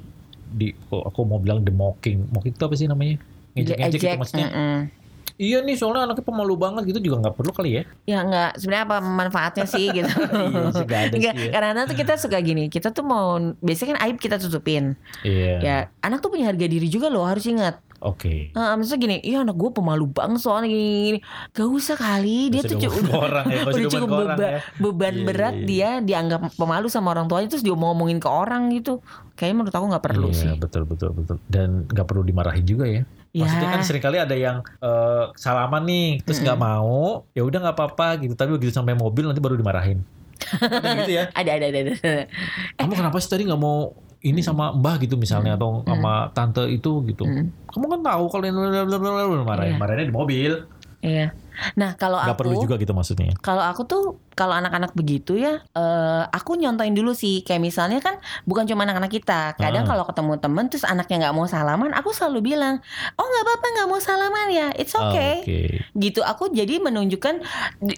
Di 0.49 0.71
aku 0.89 1.27
mau 1.27 1.37
bilang 1.43 1.59
the 1.67 1.75
mocking. 1.75 2.31
Mocking 2.31 2.55
itu 2.55 2.63
apa 2.63 2.75
sih 2.79 2.87
namanya? 2.87 3.19
Ngejek-ngejek 3.59 3.99
gitu 3.99 4.15
maksudnya. 4.15 4.47
mm-mm. 4.47 4.79
Iya 5.39 5.63
nih 5.63 5.71
soalnya 5.73 6.03
anaknya 6.03 6.21
pemalu 6.21 6.53
banget 6.53 6.83
gitu 6.85 6.99
juga 7.01 7.23
nggak 7.23 7.33
perlu 7.33 7.51
kali 7.51 7.69
ya. 7.71 7.83
ya 8.03 8.19
nggak 8.21 8.59
sebenarnya 8.59 8.85
apa 8.85 8.97
manfaatnya 8.99 9.65
sih 9.65 9.87
gitu 9.95 10.11
Iya 10.11 10.69
sih, 10.69 10.83
ada 10.83 11.15
ya. 11.15 11.31
karena 11.49 11.81
tuh 11.85 11.95
kita 11.95 12.13
suka 12.13 12.37
gini 12.39 12.67
kita 12.67 12.91
tuh 12.91 13.01
mau 13.01 13.33
biasanya 13.57 13.95
kan 13.95 13.99
aib 14.03 14.17
kita 14.17 14.35
tutupin 14.35 14.99
Iya. 15.23 15.55
ya 15.57 15.75
anak 15.99 16.19
tuh 16.19 16.29
punya 16.29 16.43
harga 16.45 16.65
diri 16.65 16.85
juga 16.85 17.07
loh 17.07 17.23
harus 17.23 17.47
ingat 17.47 17.79
Oke. 17.99 18.55
Ah, 18.55 18.79
maksudnya 18.79 18.95
gini, 18.97 19.17
iya 19.19 19.43
anak 19.43 19.59
gue 19.59 19.75
pemalu 19.75 20.07
banget 20.07 20.39
soalnya 20.39 20.71
gini, 20.71 20.87
gini. 21.05 21.19
Gak 21.51 21.67
usah 21.67 21.99
kali, 21.99 22.47
dia 22.47 22.63
tuh 22.63 22.79
usah 22.79 22.87
cu- 22.87 22.95
ngomong 22.95 23.11
ke 23.11 23.19
orang 23.19 23.45
ya, 23.45 23.59
udah 23.59 23.73
cukup 23.75 23.91
ke 23.99 24.15
orang 24.15 24.29
beba- 24.31 24.51
ya. 24.55 24.59
beban 24.79 25.13
Iya, 25.13 25.25
berat 25.27 25.53
iya, 25.53 25.65
dia 25.67 25.89
dianggap 25.99 26.41
pemalu 26.55 26.87
sama 26.87 27.11
orang 27.11 27.27
tuanya 27.27 27.51
terus 27.51 27.59
dia 27.59 27.75
mau 27.75 27.91
ngomongin 27.91 28.23
ke 28.23 28.29
orang 28.31 28.71
gitu. 28.71 29.03
Kayaknya 29.35 29.55
menurut 29.57 29.75
aku 29.75 29.85
nggak 29.91 30.05
perlu 30.05 30.27
iya, 30.31 30.39
sih. 30.39 30.47
betul 30.55 30.83
betul 30.85 31.11
betul. 31.11 31.43
Dan 31.45 31.69
nggak 31.85 32.07
perlu 32.07 32.23
dimarahin 32.23 32.63
juga 32.63 32.87
ya. 32.87 33.03
Maksudnya 33.29 33.69
Ya. 33.69 33.73
kan 33.77 33.81
sering 33.83 34.01
kali 34.01 34.17
ada 34.17 34.33
yang 34.33 34.65
eh, 34.81 35.25
salaman 35.35 35.85
nih, 35.85 36.07
terus 36.21 36.39
nggak 36.39 36.57
mau, 36.57 37.23
ya 37.31 37.45
udah 37.45 37.59
nggak 37.61 37.75
apa-apa 37.75 38.17
gitu. 38.19 38.33
Tapi 38.33 38.57
begitu 38.57 38.73
sampai 38.73 38.93
mobil 38.93 39.25
nanti 39.25 39.37
baru 39.37 39.53
dimarahin. 39.53 40.01
Ada 40.39 41.05
gitu 41.05 41.11
ya. 41.13 41.23
Ada 41.39 41.51
ada 41.55 41.65
ada. 41.67 41.79
ada. 41.83 41.93
Kamu 42.75 42.93
kenapa 42.95 43.17
sih 43.19 43.29
tadi 43.29 43.43
nggak 43.45 43.59
mau 43.59 43.91
ini 44.19 44.41
sama 44.41 44.73
mbah 44.73 44.97
gitu 44.97 45.15
misalnya 45.15 45.55
atau 45.55 45.83
sama 45.83 46.31
tante 46.33 46.65
itu 46.67 47.03
gitu. 47.05 47.23
Hmm. 47.23 47.51
Kamu 47.69 47.85
kan 47.85 47.99
tahu 48.03 48.23
kalau 48.27 48.43
ini 48.43 48.55
marahin, 49.45 49.73
Iya. 49.73 49.77
marahinnya 49.77 50.07
di 50.09 50.15
mobil. 50.15 50.51
Iya. 50.99 51.31
Nah 51.75 51.93
kalau 51.93 52.17
Nggak 52.17 52.37
perlu 52.37 52.53
aku, 52.53 52.63
juga 52.63 52.75
gitu 52.75 52.91
maksudnya. 52.91 53.31
kalau 53.39 53.61
aku 53.61 53.81
tuh 53.83 54.03
kalau 54.31 54.53
anak-anak 54.53 54.91
begitu 54.93 55.35
ya, 55.35 55.59
eh, 55.69 56.23
aku 56.25 56.55
nyontoin 56.55 56.91
dulu 56.91 57.11
sih. 57.11 57.41
Kayak 57.41 57.59
misalnya 57.61 57.99
kan 57.99 58.15
bukan 58.43 58.63
cuma 58.65 58.83
anak-anak 58.83 59.11
kita. 59.11 59.53
Kadang 59.53 59.83
Ah. 59.83 59.89
kalau 59.89 60.03
ketemu 60.05 60.33
temen 60.37 60.65
terus 60.65 60.83
anaknya 60.83 61.15
nggak 61.21 61.35
mau 61.35 61.43
salaman, 61.45 61.91
aku 61.91 62.09
selalu 62.09 62.39
bilang, 62.47 62.79
oh 63.13 63.25
nggak 63.25 63.43
apa-apa 63.43 63.65
nggak 63.69 63.87
mau 63.87 63.99
salaman 63.99 64.47
ya, 64.49 64.67
it's 64.73 64.93
okay. 64.93 65.33
Oke. 65.39 65.59
gitu 65.93 66.21
aku 66.21 66.47
jadi 66.49 66.79
menunjukkan 66.79 67.35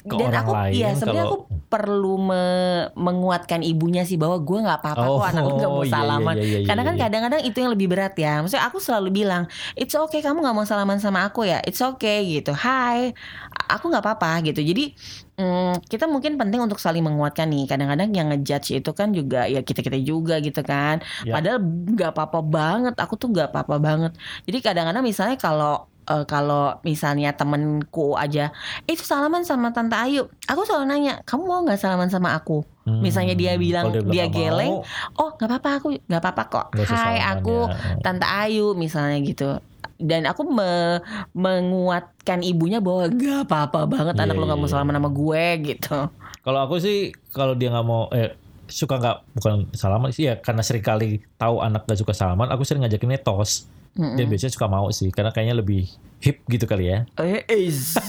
Ke 0.02 0.16
dan 0.16 0.32
aku 0.34 0.52
lain 0.52 0.74
ya 0.74 0.90
sebenarnya 0.92 1.24
kalau- 1.24 1.46
aku 1.46 1.70
perlu 1.70 2.16
me- 2.20 2.62
menguatkan 2.96 3.62
ibunya 3.62 4.02
sih 4.02 4.16
bahwa 4.16 4.38
gue 4.38 4.60
nggak 4.60 4.80
apa-apa 4.80 5.04
Oh, 5.04 5.20
kok 5.20 5.30
anak 5.30 5.44
gue 5.44 5.56
nggak 5.56 5.72
mau 5.72 5.80
iya, 5.80 5.86
iya, 5.86 5.94
salaman 5.94 6.36
iya, 6.36 6.44
iya, 6.44 6.60
karena 6.66 6.82
kan 6.82 6.94
iya. 6.94 7.02
kadang-kadang 7.02 7.42
itu 7.44 7.58
yang 7.58 7.72
lebih 7.72 7.88
berat 7.88 8.16
ya 8.16 8.34
maksudnya 8.40 8.66
aku 8.66 8.78
selalu 8.78 9.10
bilang 9.14 9.44
it's 9.76 9.94
okay 9.94 10.20
kamu 10.20 10.42
nggak 10.42 10.52
mau 10.54 10.66
salaman 10.66 10.98
sama 10.98 11.24
aku 11.24 11.44
ya 11.44 11.62
it's 11.62 11.80
okay 11.80 12.26
gitu 12.26 12.52
hai 12.52 13.14
aku 13.52 13.92
nggak 13.92 14.04
apa-apa 14.04 14.44
gitu. 14.48 14.62
Jadi 14.64 14.96
mm, 15.40 15.88
kita 15.88 16.08
mungkin 16.08 16.36
penting 16.36 16.60
untuk 16.64 16.80
saling 16.80 17.04
menguatkan 17.04 17.48
nih. 17.48 17.68
Kadang-kadang 17.68 18.10
yang 18.12 18.28
ngejudge 18.32 18.80
itu 18.80 18.92
kan 18.92 19.12
juga 19.12 19.48
ya 19.48 19.64
kita 19.64 19.84
kita 19.84 20.00
juga 20.02 20.40
gitu 20.44 20.62
kan. 20.64 21.00
Ya. 21.28 21.38
padahal 21.40 21.60
nggak 21.64 22.12
apa-apa 22.16 22.40
banget. 22.44 22.94
Aku 23.00 23.16
tuh 23.16 23.32
nggak 23.32 23.52
apa-apa 23.52 23.76
banget. 23.80 24.12
Jadi 24.48 24.58
kadang-kadang 24.64 25.04
misalnya 25.04 25.38
kalau 25.40 25.88
eh, 26.08 26.26
kalau 26.28 26.80
misalnya 26.84 27.32
temenku 27.36 28.16
aja 28.20 28.52
itu 28.88 29.04
salaman 29.04 29.44
sama 29.48 29.72
tante 29.72 29.96
Ayu. 29.96 30.28
Aku 30.48 30.68
selalu 30.68 30.86
nanya 30.88 31.14
kamu 31.24 31.44
mau 31.48 31.60
nggak 31.64 31.80
salaman 31.80 32.12
sama 32.12 32.36
aku? 32.36 32.64
Hmm, 32.82 32.98
Misalnya 32.98 33.38
dia 33.38 33.54
bilang 33.62 33.94
dia 34.10 34.26
nggak 34.26 34.34
geleng, 34.34 34.82
mau, 34.82 35.22
oh 35.22 35.30
nggak 35.38 35.50
apa-apa 35.54 35.70
aku 35.78 35.88
nggak 36.10 36.22
apa-apa 36.22 36.44
kok. 36.50 36.68
Hai 36.90 37.22
aku 37.22 37.70
ya. 37.70 38.02
tante 38.02 38.26
Ayu 38.26 38.74
misalnya 38.74 39.22
gitu 39.22 39.62
dan 40.02 40.26
aku 40.26 40.42
me- 40.44 41.00
menguatkan 41.32 42.42
ibunya 42.42 42.78
bahwa 42.78 43.08
nggak 43.08 43.46
apa-apa 43.46 43.80
banget 43.86 44.14
Iya, 44.14 44.24
anak 44.24 44.36
lu 44.36 44.44
nggak 44.44 44.58
iya, 44.58 44.64
mau 44.64 44.70
iya. 44.70 44.74
salaman 44.74 44.96
sama 44.98 45.10
gue 45.10 45.44
gitu 45.66 45.98
Kalau 46.42 46.60
aku 46.60 46.76
sih 46.78 46.98
kalau 47.30 47.54
dia 47.54 47.70
nggak 47.70 47.86
mau 47.86 48.10
eh 48.10 48.34
suka 48.66 48.98
nggak 48.98 49.18
bukan 49.36 49.54
salaman 49.72 50.10
sih 50.10 50.26
ya 50.26 50.36
karena 50.36 50.62
sering 50.62 50.82
kali 50.82 51.10
tahu 51.36 51.60
anak 51.60 51.84
gak 51.84 52.00
suka 52.00 52.12
salaman 52.12 52.48
aku 52.48 52.64
sering 52.64 52.82
ngajakinnya 52.82 53.20
tos 53.20 53.68
Mm-mm. 53.94 54.16
dia 54.16 54.24
biasanya 54.24 54.56
suka 54.56 54.66
mau 54.66 54.88
sih 54.90 55.12
karena 55.12 55.30
kayaknya 55.30 55.60
lebih 55.60 55.92
hip 56.18 56.40
gitu 56.48 56.64
kali 56.64 56.88
ya 56.88 57.04
Eh, 57.20 57.44
is. 57.52 58.00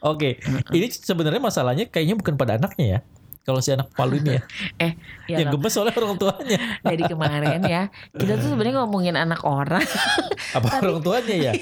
oke 0.00 0.40
ini 0.70 0.86
sebenarnya 0.88 1.36
masalahnya 1.38 1.84
kayaknya 1.86 2.16
bukan 2.16 2.34
pada 2.34 2.56
anaknya 2.56 2.86
ya 2.86 2.98
kalau 3.44 3.60
si 3.60 3.70
anak 3.70 3.92
palu 3.92 4.16
ini 4.18 4.40
ya. 4.40 4.42
Eh 4.84 4.92
ya 5.28 5.36
yang 5.44 5.52
gemes 5.52 5.72
soalnya 5.72 5.94
orang 6.00 6.16
tuanya. 6.16 6.58
Dari 6.88 7.02
kemarin 7.04 7.60
ya. 7.64 7.82
Kita 8.12 8.40
tuh 8.40 8.48
sebenarnya 8.56 8.82
ngomongin 8.84 9.14
anak 9.14 9.44
orang. 9.44 9.84
Apa 10.56 10.80
orang 10.80 11.04
tuanya 11.04 11.34
ya? 11.36 11.52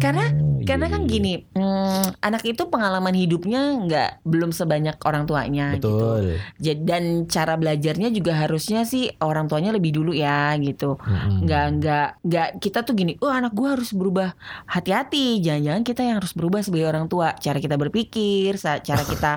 Karena- 0.00 0.32
Oh, 0.60 0.68
karena 0.68 0.86
iya, 0.86 0.94
kan 0.94 1.02
iya. 1.02 1.08
gini 1.08 1.32
mm, 1.56 2.20
anak 2.20 2.42
itu 2.44 2.62
pengalaman 2.68 3.16
hidupnya 3.16 3.80
nggak 3.80 4.10
belum 4.28 4.52
sebanyak 4.52 5.00
orang 5.08 5.24
tuanya 5.24 5.72
gitu. 5.80 5.88
Betul. 5.88 6.24
Jadi- 6.60 6.84
dan 6.84 7.04
cara 7.32 7.56
belajarnya 7.56 8.12
juga 8.12 8.36
harusnya 8.44 8.84
sih 8.84 9.08
orang 9.24 9.48
tuanya 9.48 9.72
lebih 9.72 9.96
dulu 9.96 10.12
ya 10.12 10.52
gitu. 10.60 11.00
Mm-mm. 11.00 11.48
nggak 11.48 11.64
nggak 11.80 12.08
nggak 12.20 12.48
kita 12.60 12.84
tuh 12.84 12.92
gini 12.92 13.16
oh 13.24 13.32
anak 13.32 13.56
gua 13.56 13.72
harus 13.72 13.96
berubah. 13.96 14.36
Hati-hati 14.68 15.40
jangan-jangan 15.40 15.82
kita 15.82 16.00
yang 16.04 16.16
harus 16.20 16.36
berubah 16.36 16.60
sebagai 16.60 16.86
orang 16.92 17.08
tua. 17.08 17.32
Cara 17.40 17.56
kita 17.56 17.80
berpikir 17.80 18.60
cara 18.60 19.02
kita 19.02 19.32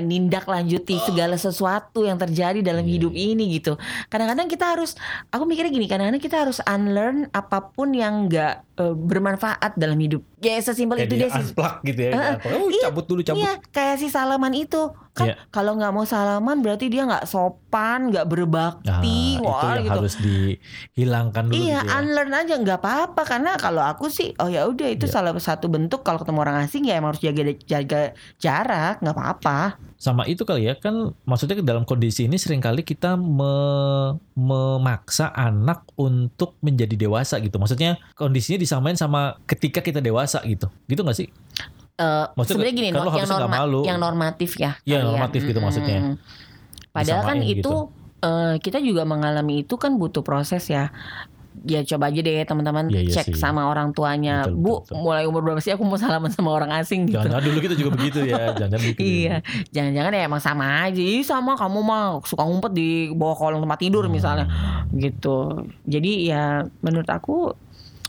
menindaklanjuti 0.00 0.96
segala 1.04 1.36
sesuatu 1.36 2.02
yang 2.02 2.16
terjadi 2.16 2.60
dalam 2.60 2.82
Iya, 2.82 2.92
hidup 2.96 3.12
ini 3.12 3.44
gitu 3.54 3.76
kadang-kadang 4.08 4.48
kita 4.48 4.72
harus 4.72 4.96
aku 5.28 5.44
mikirnya 5.44 5.70
gini 5.70 5.86
kadang-kadang 5.86 6.22
kita 6.22 6.36
harus 6.42 6.58
unlearn 6.64 7.28
apa 7.30 7.70
pun 7.70 7.92
yang 7.92 8.26
nggak 8.26 8.54
eh, 8.80 8.94
bermanfaat 8.96 9.76
dalam 9.76 10.00
hidup. 10.00 10.24
Ya 10.40 10.56
sesimpel 10.56 11.04
Kayak 11.04 11.08
itu 11.08 11.14
dia 11.14 11.28
deh 11.28 11.30
sih. 11.36 11.52
gitu 11.84 12.00
ya. 12.00 12.12
Heeh. 12.16 12.36
Oh, 12.56 12.68
Iya, 12.72 12.88
cabut 12.88 13.04
dulu 13.04 13.20
cabut. 13.20 13.44
Iya, 13.44 13.52
kayak 13.68 13.96
si 14.00 14.08
salaman 14.08 14.56
itu 14.56 14.88
kan 15.20 15.26
Iya. 15.28 15.36
kalau 15.52 15.76
nggak 15.76 15.92
mau 15.92 16.02
salaman 16.02 16.56
berarti 16.58 16.88
dia 16.88 17.04
nggak 17.04 17.28
sopan, 17.28 18.08
nggak 18.08 18.24
Nah, 18.24 18.30
berbakti, 18.30 19.20
itu 19.36 19.44
wah 19.44 19.76
yang 19.76 19.84
gitu. 19.84 19.92
harus 20.00 20.14
dihilangkan 20.16 21.42
dulu 21.46 21.54
Iya, 21.54 21.78
gitu 21.78 21.86
ya. 21.86 21.98
unlearn 22.00 22.32
aja 22.34 22.54
nggak 22.56 22.78
apa-apa 22.80 23.22
karena 23.22 23.50
kalau 23.54 23.82
aku 23.82 24.08
sih, 24.08 24.32
oh 24.36 24.48
ya 24.48 24.64
udah 24.64 24.88
itu 24.88 25.04
Iya. 25.04 25.12
salah 25.12 25.32
satu 25.36 25.68
bentuk 25.68 26.00
kalau 26.00 26.16
ketemu 26.16 26.38
orang 26.40 26.56
asing 26.64 26.88
ya 26.88 26.96
emang 26.96 27.12
harus 27.12 27.20
jaga 27.20 27.42
jaga 27.60 28.00
jarak, 28.36 28.98
nggak 28.98 29.12
apa-apa. 29.12 29.60
Sama 30.00 30.24
itu 30.24 30.48
kali 30.48 30.64
ya 30.64 30.74
kan 30.74 31.12
maksudnya 31.22 31.60
dalam 31.60 31.84
kondisi 31.84 32.24
ini 32.24 32.40
sering 32.40 32.64
kali 32.64 32.80
kita 32.80 33.20
me- 33.20 34.16
memaksa 34.32 35.28
anak 35.28 35.84
untuk 35.94 36.56
menjadi 36.64 36.96
dewasa 36.96 37.36
gitu. 37.36 37.60
Maksudnya 37.60 38.00
kondisinya 38.16 38.56
disamain 38.56 38.96
sama 38.96 39.36
ketika 39.44 39.84
kita 39.84 40.00
dewasa 40.00 40.40
gitu. 40.48 40.72
Gitu 40.88 41.04
gak 41.04 41.12
sih? 41.12 41.28
Eh, 42.00 42.26
Maksudnya 42.32 42.64
sebenarnya 42.64 42.74
gini, 42.74 42.88
kan 42.88 43.12
yang, 43.12 43.28
norma- 43.28 43.58
malu. 43.60 43.80
yang 43.84 43.98
normatif 43.98 44.50
ya. 44.56 44.72
Iya, 44.82 44.98
ya. 44.98 45.04
normatif 45.04 45.40
gitu 45.44 45.60
maksudnya. 45.60 46.00
Mm-mm. 46.00 46.16
Padahal 46.90 47.22
kan 47.22 47.36
itu 47.38 47.60
gitu. 47.60 47.72
eh, 48.20 48.54
kita 48.56 48.80
juga 48.80 49.04
mengalami 49.04 49.62
itu 49.62 49.76
kan 49.76 49.94
butuh 49.94 50.20
proses 50.20 50.64
ya. 50.66 50.88
Ya 51.60 51.84
coba 51.84 52.08
aja 52.08 52.18
deh 52.18 52.40
teman-teman 52.40 52.88
Iya, 52.88 53.00
iya 53.02 53.12
cek 53.12 53.26
sih. 53.26 53.36
sama 53.36 53.68
orang 53.68 53.92
tuanya. 53.92 54.48
Betul, 54.48 54.56
Bu, 54.56 54.62
betul, 54.62 54.80
betul. 54.80 54.96
mulai 54.96 55.24
umur 55.24 55.42
berapa 55.42 55.60
sih 55.60 55.70
aku 55.70 55.82
mau 55.82 55.98
salaman 55.98 56.30
sama 56.30 56.50
orang 56.50 56.72
asing 56.72 57.04
gitu. 57.04 57.20
Jangan-jangan 57.20 57.44
dulu 57.44 57.58
kita 57.60 57.74
juga 57.74 57.90
begitu 57.92 58.18
ya. 58.24 58.38
Jangan-jangan 58.56 58.80
gitu. 58.86 59.00
Iya, 59.02 59.36
jangan-jangan 59.68 60.12
ya 60.14 60.22
emang 60.24 60.40
sama 60.40 60.66
aja. 60.82 61.02
Ih, 61.02 61.20
sama 61.20 61.52
kamu 61.54 61.78
mah 61.82 62.02
suka 62.24 62.42
ngumpet 62.42 62.72
di 62.72 62.88
bawah 63.12 63.36
kolong 63.36 63.60
tempat 63.60 63.76
tidur 63.78 64.08
Hmm. 64.08 64.14
misalnya, 64.14 64.46
gitu. 64.90 65.68
Jadi 65.84 66.32
ya 66.32 66.64
menurut 66.80 67.08
aku 67.08 67.52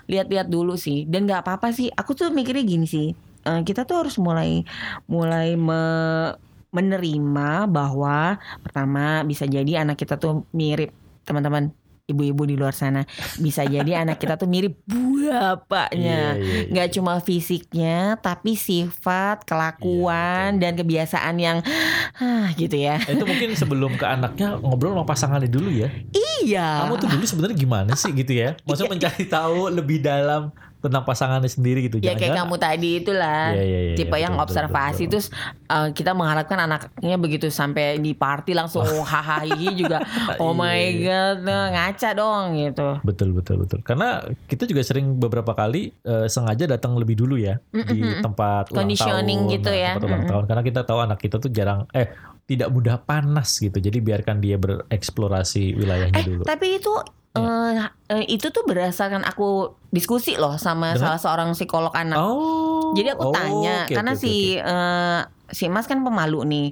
lihat-lihat 0.07 0.47
dulu 0.47 0.75
sih. 0.75 1.03
Dan 1.03 1.25
nggak 1.25 1.43
apa-apa 1.43 1.71
sih. 1.71 1.89
Aku 1.89 2.13
tuh 2.13 2.29
mikirnya 2.29 2.63
gini 2.63 2.85
sih. 2.85 3.11
Eh, 3.43 3.61
kita 3.61 3.83
tuh 3.83 3.97
harus 3.99 4.15
mulai 4.15 4.61
mulai 5.05 5.53
me- 5.53 6.35
menerima 6.71 7.49
bahwa 7.65 8.35
pertama 8.59 9.03
bisa 9.21 9.43
jadi 9.43 9.81
anak 9.81 9.97
kita 9.97 10.15
tuh 10.15 10.47
mirip 10.51 10.95
teman-teman 11.21 11.69
ibu-ibu 12.03 12.43
di 12.43 12.55
luar 12.55 12.71
sana 12.71 13.07
bisa 13.37 13.63
jadi 13.63 14.03
anak 14.03 14.17
kita 14.17 14.35
tuh 14.35 14.43
mirip 14.45 14.79
bapaknya 14.85 16.35
Iya, 16.35 16.39
iya, 16.39 16.55
iya. 16.57 16.69
nggak 16.69 16.89
cuma 16.91 17.13
fisiknya 17.19 17.97
tapi 18.17 18.53
sifat 18.53 19.43
kelakuan 19.43 20.57
dan 20.57 20.75
kebiasaan 20.75 21.35
yang 21.37 21.57
ah, 22.17 22.51
gitu 22.53 22.75
ya 22.75 22.99
Itu 23.01 23.23
mungkin 23.23 23.55
sebelum 23.55 23.95
ke 23.95 24.03
anaknya 24.03 24.59
ngobrol 24.59 24.91
sama 24.93 25.05
pasangannya 25.05 25.47
dulu 25.47 25.71
ya. 25.71 25.87
iya 26.43 26.83
Kamu 26.83 26.99
tuh 26.99 27.07
dulu 27.09 27.23
sebenarnya 27.23 27.57
gimana 27.57 27.91
sih 27.93 28.11
gitu 28.11 28.33
ya? 28.33 28.59
Maksudnya 28.63 28.91
mencari 28.91 29.23
tahu 29.25 29.71
lebih 29.71 29.99
dalam 29.99 30.51
tentang 30.81 31.05
pasangannya 31.05 31.45
sendiri 31.45 31.85
gitu. 31.85 31.97
ya 31.97 32.11
kayak 32.11 32.33
Jangan-jangan- 32.33 32.37
kamu 32.43 32.55
tadi 32.57 32.89
itulah 32.97 33.41
Iya, 33.53 33.63
iya, 33.63 33.79
iya, 33.83 33.95
tipe 33.95 34.11
iya, 34.11 34.25
yang 34.25 34.33
betul, 34.33 34.45
observasi 34.49 35.03
betul, 35.05 35.11
terus 35.13 35.27
uh, 35.67 35.89
kita 35.89 36.11
mengharapkan 36.11 36.57
anaknya 36.59 37.15
begitu 37.15 37.47
sampai 37.47 37.95
di 37.95 38.11
party 38.11 38.51
langsung 38.51 38.81
hahaha 39.05 39.45
juga 39.71 40.01
oh 40.37 40.51
my 40.51 40.73
Iya, 40.73 41.37
god 41.37 41.37
nah, 41.45 41.65
ngaca 41.69 42.09
dong 42.11 42.45
gitu 42.57 42.89
Betul 43.01 43.29
betul 43.31 43.61
betul. 43.61 43.79
Karena 43.81 44.19
kita 44.45 44.65
juga 44.65 44.81
sering 44.81 45.15
beberapa 45.15 45.53
kali 45.53 45.93
eh, 46.01 46.25
sengaja 46.25 46.65
datang 46.65 46.97
lebih 46.97 47.15
dulu 47.15 47.37
ya 47.37 47.61
di 47.69 48.01
tempat 48.19 48.69
ulang 48.69 48.83
Conditioning 48.83 49.41
tahun, 49.45 49.53
gitu 49.53 49.69
nah, 49.69 49.77
ya. 49.77 49.91
Tempat 49.95 50.07
ulang 50.07 50.25
tahun 50.25 50.43
karena 50.49 50.63
kita 50.63 50.81
tahu 50.81 50.99
anak 50.99 51.19
kita 51.19 51.35
tuh 51.37 51.49
jarang 51.49 51.85
eh 51.91 52.09
tidak 52.43 52.67
mudah 52.67 52.97
panas 52.97 53.53
gitu. 53.55 53.77
Jadi 53.77 54.01
biarkan 54.01 54.41
dia 54.41 54.57
bereksplorasi 54.57 55.73
wilayahnya 55.73 56.19
eh 56.19 56.25
dulu. 56.25 56.41
tapi 56.43 56.77
itu 56.77 56.91
Iya. 57.31 57.87
eh, 58.11 58.19
eh, 58.19 58.23
itu 58.27 58.51
tuh 58.51 58.67
berdasarkan 58.67 59.23
aku 59.23 59.79
diskusi 59.87 60.35
loh 60.35 60.59
sama 60.59 60.91
Dengan? 60.91 61.15
salah 61.15 61.19
seorang 61.19 61.49
psikolog 61.55 61.95
anak 61.95 62.19
Oh. 62.19 62.91
Jadi 62.91 63.07
aku 63.15 63.31
oh, 63.31 63.33
tanya 63.35 63.87
oke, 63.87 63.95
karena 63.95 64.11
oke, 64.11 64.19
si 64.19 64.59
eh, 64.59 65.21
si 65.51 65.67
Mas 65.71 65.87
kan 65.87 66.03
pemalu 66.03 66.43
nih. 66.47 66.67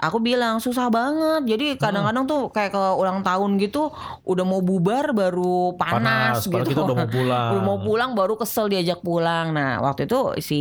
Aku 0.00 0.24
bilang 0.24 0.56
susah 0.60 0.88
banget. 0.88 1.56
Jadi 1.56 1.76
kadang-kadang 1.76 2.24
tuh 2.24 2.48
kayak 2.48 2.72
ke 2.72 2.82
ulang 2.96 3.20
tahun 3.20 3.60
gitu 3.60 3.92
udah 4.24 4.44
mau 4.44 4.64
bubar 4.64 5.12
baru 5.12 5.76
panas, 5.76 6.48
padahal 6.48 6.64
gitu. 6.64 6.70
kita 6.72 6.80
udah 6.84 6.96
mau 6.96 7.08
pulang. 7.08 7.48
Udah 7.52 7.62
mau 7.64 7.78
pulang 7.80 8.10
baru 8.16 8.34
kesel 8.40 8.72
diajak 8.72 9.04
pulang. 9.04 9.52
Nah, 9.52 9.84
waktu 9.84 10.08
itu 10.08 10.20
si 10.40 10.60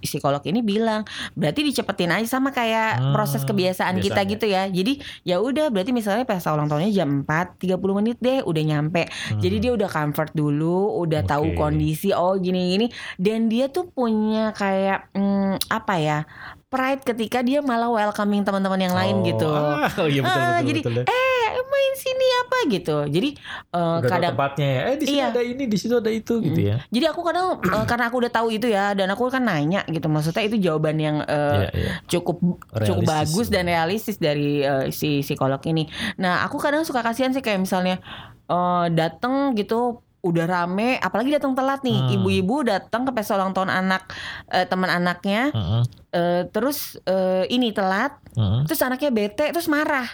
psikolog 0.00 0.42
ini 0.44 0.60
bilang 0.60 1.02
berarti 1.32 1.62
dicepetin 1.62 2.12
aja 2.12 2.26
sama 2.26 2.50
kayak 2.50 2.88
Hmm, 2.96 3.12
proses 3.12 3.42
kebiasaan 3.42 3.98
kita 3.98 4.22
kebiasaan 4.22 4.32
gitu 4.32 4.46
ya. 4.46 4.62
Jadi 4.66 4.92
ya 5.22 5.36
udah 5.38 5.68
berarti 5.68 5.90
misalnya 5.90 6.24
pesta 6.24 6.52
ulang 6.52 6.66
tahunnya 6.66 6.92
jam 6.92 7.22
4 7.22 7.60
30 7.60 7.98
menit 7.98 8.16
deh 8.18 8.40
udah 8.42 8.62
nyampe. 8.62 9.08
Jadi 9.36 9.56
dia 9.58 9.72
udah 9.74 9.88
comfort 9.88 10.32
dulu, 10.32 11.00
udah 11.02 11.22
tahu 11.22 11.44
Hmm. 11.46 11.54
Oke. 11.54 11.58
kondisi 11.58 12.10
oh 12.10 12.34
gini-gini 12.36 12.88
dan 13.16 13.46
dia 13.46 13.68
tuh 13.68 13.88
punya 13.88 14.50
kayak 14.52 15.10
hmm, 15.12 15.60
apa 15.68 15.94
ya? 15.98 16.18
Pride 16.66 17.02
ketika 17.04 17.40
dia 17.40 17.60
malah 17.60 17.86
welcoming 17.88 18.42
teman-teman 18.42 18.80
yang 18.80 18.90
lain 18.92 19.16
Oh, 19.16 19.24
gitu. 19.24 19.48
Ah, 19.48 19.86
oh 19.96 20.06
iya 20.06 20.20
betul 20.20 20.34
Ah, 20.36 20.46
betul 20.52 20.66
jadi 20.66 20.80
betul. 20.82 20.94
ya. 20.94 21.04
eh 21.06 21.34
main 21.66 21.94
sini 21.94 22.26
apa 22.36 22.56
gitu. 22.68 22.96
Jadi 23.06 23.28
eh, 23.68 23.96
Udah 23.96 24.08
kadang 24.08 24.32
tempatnya 24.34 24.66
ya. 24.68 24.80
Eh 24.84 24.96
di 24.96 25.04
sini 25.04 25.16
Iya. 25.16 25.26
ada 25.30 25.40
ini, 25.40 25.64
di 25.64 25.76
situ 25.76 25.94
ada 25.94 26.10
itu 26.10 26.34
gitu 26.40 26.60
ya. 26.60 26.76
jadi 26.86 27.04
aku 27.08 27.20
kadang 27.22 27.46
eh, 27.60 27.84
karena 27.84 28.04
aku 28.06 28.16
udah 28.18 28.32
tahu 28.32 28.48
itu 28.50 28.66
ya 28.66 28.92
dan 28.92 29.08
aku 29.08 29.26
kan 29.28 29.42
nanya 29.42 29.86
gitu. 29.86 30.06
Maksudnya 30.06 30.42
itu 30.42 30.56
jawaban 30.60 30.96
yang 30.96 31.16
eh, 31.20 31.54
Iya, 31.56 31.68
iya. 31.72 31.92
cukup 32.04 32.36
cukup 32.76 33.02
Realistis 33.02 33.06
bagus 33.08 33.46
dan 33.48 33.64
realistis 33.64 34.16
dari 34.16 34.60
eh, 34.60 34.90
si 34.90 35.22
psikolog 35.22 35.62
ini. 35.64 35.86
Nah, 36.16 36.42
aku 36.42 36.58
kadang 36.58 36.82
suka 36.82 37.00
kasihan 37.00 37.30
sih 37.30 37.40
kayak 37.40 37.58
misalnya 37.58 38.02
eh 38.46 38.86
dateng 38.90 39.54
gitu 39.54 40.05
udah 40.26 40.44
rame, 40.44 40.98
apalagi 40.98 41.30
datang 41.32 41.52
telat 41.52 41.80
nih, 41.80 41.94
Hmm. 41.96 42.14
ibu-ibu 42.16 42.62
datang 42.62 43.02
ke 43.02 43.10
pesta 43.10 43.34
ulang 43.34 43.50
tahun 43.50 43.70
anak 43.70 44.02
eh, 44.48 44.64
teman 44.64 44.88
anaknya, 44.88 45.50
Heeh, 45.50 45.82
eh, 46.10 46.42
terus 46.48 46.98
eh, 47.02 47.46
ini 47.48 47.70
telat, 47.70 48.18
heeh. 48.32 48.66
terus 48.66 48.80
anaknya 48.80 49.10
bete, 49.10 49.48
terus 49.48 49.66
marah. 49.66 50.06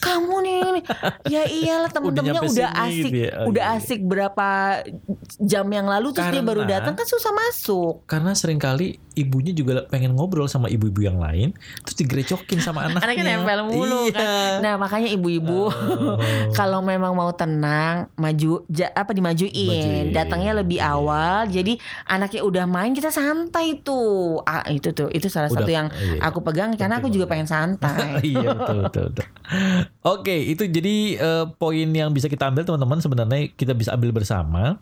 Kamu 0.00 0.36
nih, 0.40 0.80
ya 1.26 1.44
iyalah 1.44 1.88
temen-temennya 1.88 2.40
udah, 2.40 2.70
sini 2.70 2.84
asik, 2.86 3.12
ya. 3.12 3.30
Oh, 3.40 3.48
udah 3.48 3.64
iya, 3.64 3.72
iya. 3.72 3.80
asik 3.80 4.00
berapa 4.00 4.48
jam 5.38 5.66
yang 5.66 5.84
lalu, 5.84 6.12
terus 6.12 6.28
dia 6.28 6.40
baru 6.40 6.62
Karena- 6.62 6.80
datang 6.80 6.94
kan 6.94 7.04
susah 7.04 7.32
masuk. 7.32 7.94
Karena 8.04 8.32
sering 8.32 8.56
kali 8.56 9.00
ibunya 9.14 9.50
juga 9.50 9.86
pengen 9.86 10.12
ngobrol 10.12 10.44
sama 10.44 10.66
ibu-ibu 10.66 11.00
yang 11.00 11.16
lain, 11.16 11.50
terus 11.82 11.96
digerecokin 11.96 12.58
sama 12.58 12.82
anaknya. 12.86 13.04
Anaknya 13.06 13.24
nempel 13.32 13.60
mulu 13.66 14.02
iya. 14.06 14.14
kan. 14.14 14.52
Nah 14.60 14.74
makanya 14.76 15.08
ibu-ibu 15.08 15.54
Oh. 15.64 15.70
kalau 16.58 16.80
memang 16.80 17.12
mau 17.12 17.30
tenang 17.30 18.10
maju 18.14 18.66
ja- 18.66 18.90
apa 18.90 19.10
dimajuin 19.10 19.54
Majuin. 19.54 20.04
datangnya 20.10 20.52
lebih 20.54 20.76
Iya. 20.76 20.90
awal 20.90 21.46
jadi 21.46 21.78
anaknya 22.04 22.42
udah 22.42 22.64
main 22.64 22.90
kita 22.90 23.08
santai 23.08 23.78
tuh 23.78 24.42
ah, 24.42 24.66
itu 24.66 24.90
tuh 24.90 25.08
itu 25.08 25.26
salah 25.26 25.46
Udah, 25.46 25.62
satu 25.62 25.70
yang 25.70 25.86
iya. 25.90 26.20
aku 26.20 26.42
pegang 26.42 26.74
karena 26.74 26.98
aku 26.98 27.08
juga 27.08 27.24
pengen 27.26 27.46
santai 27.46 28.18
iya 28.34 28.50
betul 28.50 28.78
betul. 28.82 29.04
betul. 29.10 29.26
Oke 30.02 30.34
itu 30.34 30.64
jadi 30.64 30.94
eh, 31.16 31.44
poin 31.54 31.88
yang 31.88 32.10
bisa 32.10 32.26
kita 32.26 32.48
ambil 32.48 32.64
teman-teman 32.64 32.98
sebenarnya 32.98 33.40
kita 33.52 33.72
bisa 33.72 33.94
ambil 33.94 34.10
bersama. 34.10 34.76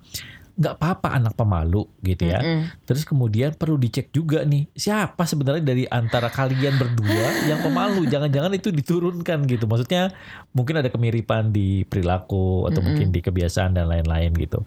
Nggak 0.53 0.75
apa-apa 0.77 1.09
anak 1.17 1.33
pemalu 1.33 1.89
gitu 2.05 2.29
ya. 2.29 2.45
Mm-mm. 2.45 2.85
Terus 2.85 3.09
kemudian 3.09 3.57
perlu 3.57 3.81
dicek 3.81 4.13
juga 4.13 4.45
nih 4.45 4.69
siapa 4.77 5.25
sebenarnya 5.25 5.65
dari 5.65 5.85
antara 5.89 6.29
kalian 6.29 6.77
berdua 6.77 7.29
yang 7.51 7.65
pemalu. 7.65 8.05
Jangan-jangan 8.05 8.53
itu 8.53 8.69
diturunkan 8.69 9.49
gitu. 9.49 9.65
Maksudnya 9.65 10.13
mungkin 10.53 10.85
ada 10.85 10.93
kemiripan 10.93 11.51
di 11.51 11.89
perilaku 11.89 12.69
atau 12.69 12.79
Mm-mm. 12.81 12.87
mungkin 12.93 13.09
di 13.11 13.21
kebiasaan 13.25 13.77
dan 13.81 13.89
lain-lain 13.89 14.33
gitu. 14.37 14.61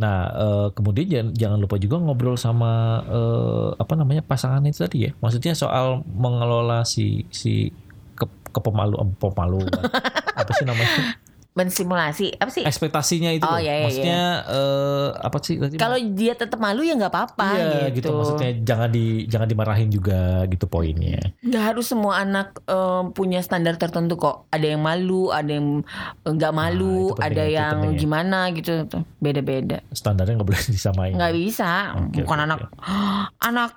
Nah 0.00 0.18
eh, 0.32 0.68
kemudian 0.72 1.06
jangan, 1.08 1.30
jangan 1.36 1.58
lupa 1.60 1.76
juga 1.76 1.96
ngobrol 2.00 2.40
sama 2.40 3.04
eh, 3.04 3.68
apa 3.76 3.94
namanya 3.94 4.24
pasangan 4.24 4.64
itu 4.64 4.80
tadi 4.80 4.98
ya. 5.08 5.10
Maksudnya 5.20 5.52
soal 5.52 6.00
mengelola 6.08 6.88
si 6.88 7.28
si 7.28 7.68
ke, 8.16 8.26
kepemalu 8.50 8.96
pemalu 9.20 9.62
apa 10.40 10.50
sih 10.56 10.64
namanya 10.64 11.20
mensimulasi 11.58 12.32
apa 12.34 12.48
sih 12.48 12.62
ekspektasinya 12.62 13.30
itu 13.30 13.42
Oh, 13.42 13.50
loh. 13.50 13.58
iya, 13.58 13.74
iya, 13.74 13.84
maksudnya 13.84 14.20
eh, 14.46 15.08
apa 15.18 15.36
sih 15.40 15.54
tadi 15.56 15.74
kalau 15.74 15.98
dia 15.98 16.32
tetap 16.32 16.56
malu 16.56 16.80
ya 16.80 16.94
nggak 16.94 17.10
apa-apa 17.10 17.48
Iya 17.52 17.66
gitu. 17.90 17.98
gitu, 17.98 18.08
maksudnya 18.14 18.50
jangan 18.62 18.88
di 18.88 19.04
jangan 19.26 19.48
dimarahin 19.48 19.88
juga 19.88 20.20
gitu 20.46 20.64
poinnya. 20.64 21.34
nggak 21.40 21.64
harus 21.64 21.84
semua 21.84 22.20
anak 22.20 22.62
eh, 22.62 23.02
punya 23.10 23.40
standar 23.40 23.74
tertentu 23.74 24.14
kok 24.14 24.46
ada 24.48 24.64
yang 24.64 24.80
malu 24.80 25.28
ada 25.28 25.50
yang 25.50 25.82
eh, 26.20 26.30
nggak 26.30 26.52
malu 26.52 27.10
itu 27.10 27.14
penting, 27.16 27.26
ada 27.26 27.44
yang 27.44 27.74
penting 27.74 27.90
ya. 27.90 27.98
gimana 27.98 28.38
gitu 28.50 28.72
beda-beda 29.18 29.78
Standarnya 29.90 30.36
nggak 30.36 30.46
boleh 30.46 30.62
disamain. 30.70 31.12
nggak 31.12 31.34
bisa 31.34 31.70
Oke, 31.98 32.22
bukan 32.22 32.38
oke, 32.38 32.46
anak 32.46 32.58
anak 33.48 33.70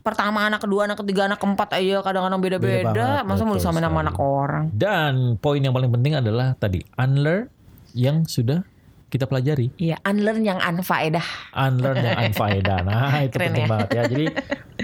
pertama 0.00 0.44
anak 0.44 0.60
kedua 0.60 0.88
anak 0.88 0.98
ketiga 0.98 1.28
anak 1.28 1.38
keempat 1.38 1.76
aja 1.76 2.00
kadang-kadang 2.00 2.40
Beda 2.40 2.56
beda-beda 2.56 2.88
banget, 3.20 3.28
masa 3.28 3.42
mau 3.44 3.52
disamain 3.52 3.80
sama 3.80 3.90
sekali. 3.92 4.04
anak 4.08 4.16
orang 4.16 4.64
Dan 4.72 5.12
poin 5.36 5.60
yang 5.60 5.72
paling 5.72 5.90
penting 5.90 6.12
adalah 6.14 6.56
tadi 6.56 6.80
unlearn 6.94 7.52
yang 7.92 8.24
sudah 8.24 8.64
kita 9.06 9.26
pelajari. 9.26 9.74
Iya 9.74 9.98
unlearn 10.00 10.40
yang 10.40 10.56
unfaedah 10.56 11.26
Unlearn 11.52 11.98
yang 11.98 12.30
unfaedah. 12.30 12.78
Nah, 12.86 13.20
itu 13.20 13.34
Keren 13.34 13.46
penting 13.50 13.64
ya. 13.64 13.68
banget 13.68 13.88
ya. 13.90 14.02
Jadi 14.06 14.26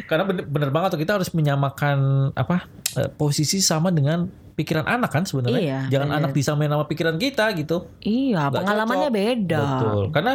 karena 0.05 0.24
bener, 0.26 0.44
bener 0.44 0.70
banget 0.70 0.88
tuh 0.92 1.00
kita 1.00 1.12
harus 1.14 1.31
menyamakan 1.31 1.98
apa 2.35 2.66
eh, 2.94 3.07
posisi 3.09 3.62
sama 3.62 3.88
dengan 3.88 4.26
pikiran 4.52 4.83
anak 4.85 5.11
kan 5.11 5.22
sebenarnya. 5.22 5.61
Iya, 5.61 5.81
Jangan 5.88 6.09
bener. 6.11 6.18
anak 6.18 6.31
disamain 6.33 6.66
sama 6.66 6.85
pikiran 6.85 7.16
kita 7.16 7.55
gitu. 7.55 7.87
iya 8.00 8.50
Nggak 8.50 8.61
pengalamannya 8.61 9.09
cocok. 9.09 9.16
beda 9.16 9.61
Betul. 9.62 10.02
Karena 10.12 10.33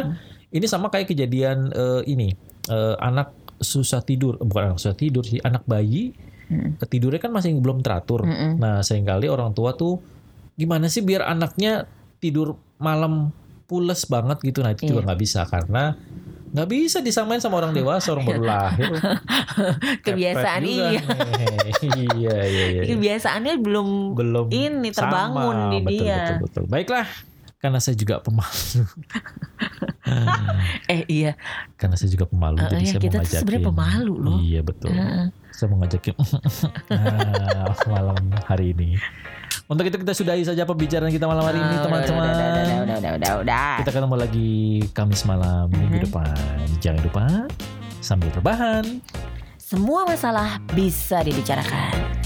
Ini 0.48 0.66
sama 0.68 0.88
kayak 0.88 1.08
kejadian 1.08 1.72
eh, 1.72 2.02
ini 2.06 2.28
eh, 2.66 2.94
anak 2.96 3.41
susah 3.62 4.02
tidur, 4.02 4.36
bukan 4.38 4.74
anak 4.74 4.78
susah 4.78 4.94
tidur 4.94 5.24
sih, 5.24 5.40
anak 5.40 5.62
bayi 5.64 6.12
Mm. 6.52 6.76
tidurnya 6.84 7.16
kan 7.16 7.32
masih 7.32 7.56
belum 7.56 7.80
teratur. 7.80 8.28
Mm-mm. 8.28 8.60
Nah, 8.60 8.84
sering 8.84 9.08
kali 9.08 9.24
orang 9.24 9.56
tua 9.56 9.72
tuh 9.72 10.04
gimana 10.52 10.84
sih 10.84 11.00
biar 11.00 11.24
anaknya 11.24 11.88
tidur 12.20 12.60
malam 12.76 13.32
pules 13.64 14.04
banget 14.04 14.36
gitu. 14.44 14.60
Nah, 14.60 14.76
itu 14.76 14.84
juga 14.84 15.00
Iya. 15.00 15.06
nggak 15.08 15.20
bisa 15.22 15.40
karena 15.48 15.96
nggak 16.52 16.68
bisa 16.68 17.00
disamain 17.00 17.40
sama 17.40 17.56
orang 17.56 17.72
dewasa, 17.72 18.12
orang 18.12 18.28
baru 18.28 18.44
lahir. 18.44 18.84
Kebiasaan 20.04 20.60
iya. 20.60 21.00
nih. 21.00 21.00
iya, 22.20 22.36
iya, 22.44 22.64
iya. 22.68 22.82
Kebiasaannya 22.92 23.54
belum 23.56 23.88
Belum 24.12 24.46
ini 24.52 24.92
terbangun 24.92 25.56
sama. 25.56 25.72
di 25.72 25.78
betul, 25.80 25.92
dia. 26.04 26.20
Betul, 26.20 26.36
betul. 26.44 26.64
Baiklah, 26.68 27.06
karena 27.62 27.78
saya 27.78 27.94
juga 27.94 28.18
pemalu. 28.18 28.82
Eh 30.84 31.06
iya. 31.08 31.38
karena 31.74 31.94
saya 31.94 32.10
juga 32.10 32.26
pemalu, 32.26 32.58
Eh, 32.58 32.68
jadi 32.68 32.76
iya, 32.76 32.90
saya 32.90 33.00
kita 33.00 33.08
mau 33.08 33.22
ngajakin. 33.22 33.38
sebenarnya 33.38 33.64
pemalu 33.64 34.14
loh. 34.18 34.38
Iya, 34.38 34.60
betul. 34.60 34.90
Heeh. 34.90 35.24
Saya 35.48 35.66
mau 35.68 35.78
ngajakin 35.78 36.14
ah, 36.92 37.72
malam 37.86 38.16
hari 38.44 38.66
ini. 38.72 38.98
Untuk 39.64 39.86
itu 39.86 39.96
kita 39.96 40.12
sudahi 40.12 40.42
saja 40.42 40.66
pembicaraan 40.66 41.08
kita 41.08 41.24
malam 41.24 41.40
hari 41.40 41.56
ini 41.56 41.76
Ah, 41.78 41.82
teman-teman. 41.82 42.28
Udah, 42.28 42.34
udah, 42.34 42.50
udah, 42.52 42.76
udah, 42.76 42.96
udah, 42.98 43.12
udah, 43.14 43.32
udah. 43.40 43.72
Kita 43.80 43.90
ketemu 43.90 44.16
lagi 44.18 44.50
Kamis 44.90 45.22
malam 45.24 45.64
minggu 45.70 45.96
Mhm. 45.96 46.04
depan. 46.04 46.34
Jangan 46.78 47.00
lupa 47.00 47.24
sambil 47.98 48.28
rebahan. 48.34 48.84
Semua 49.56 50.04
masalah 50.04 50.60
bisa 50.74 51.24
dibicarakan. 51.24 52.20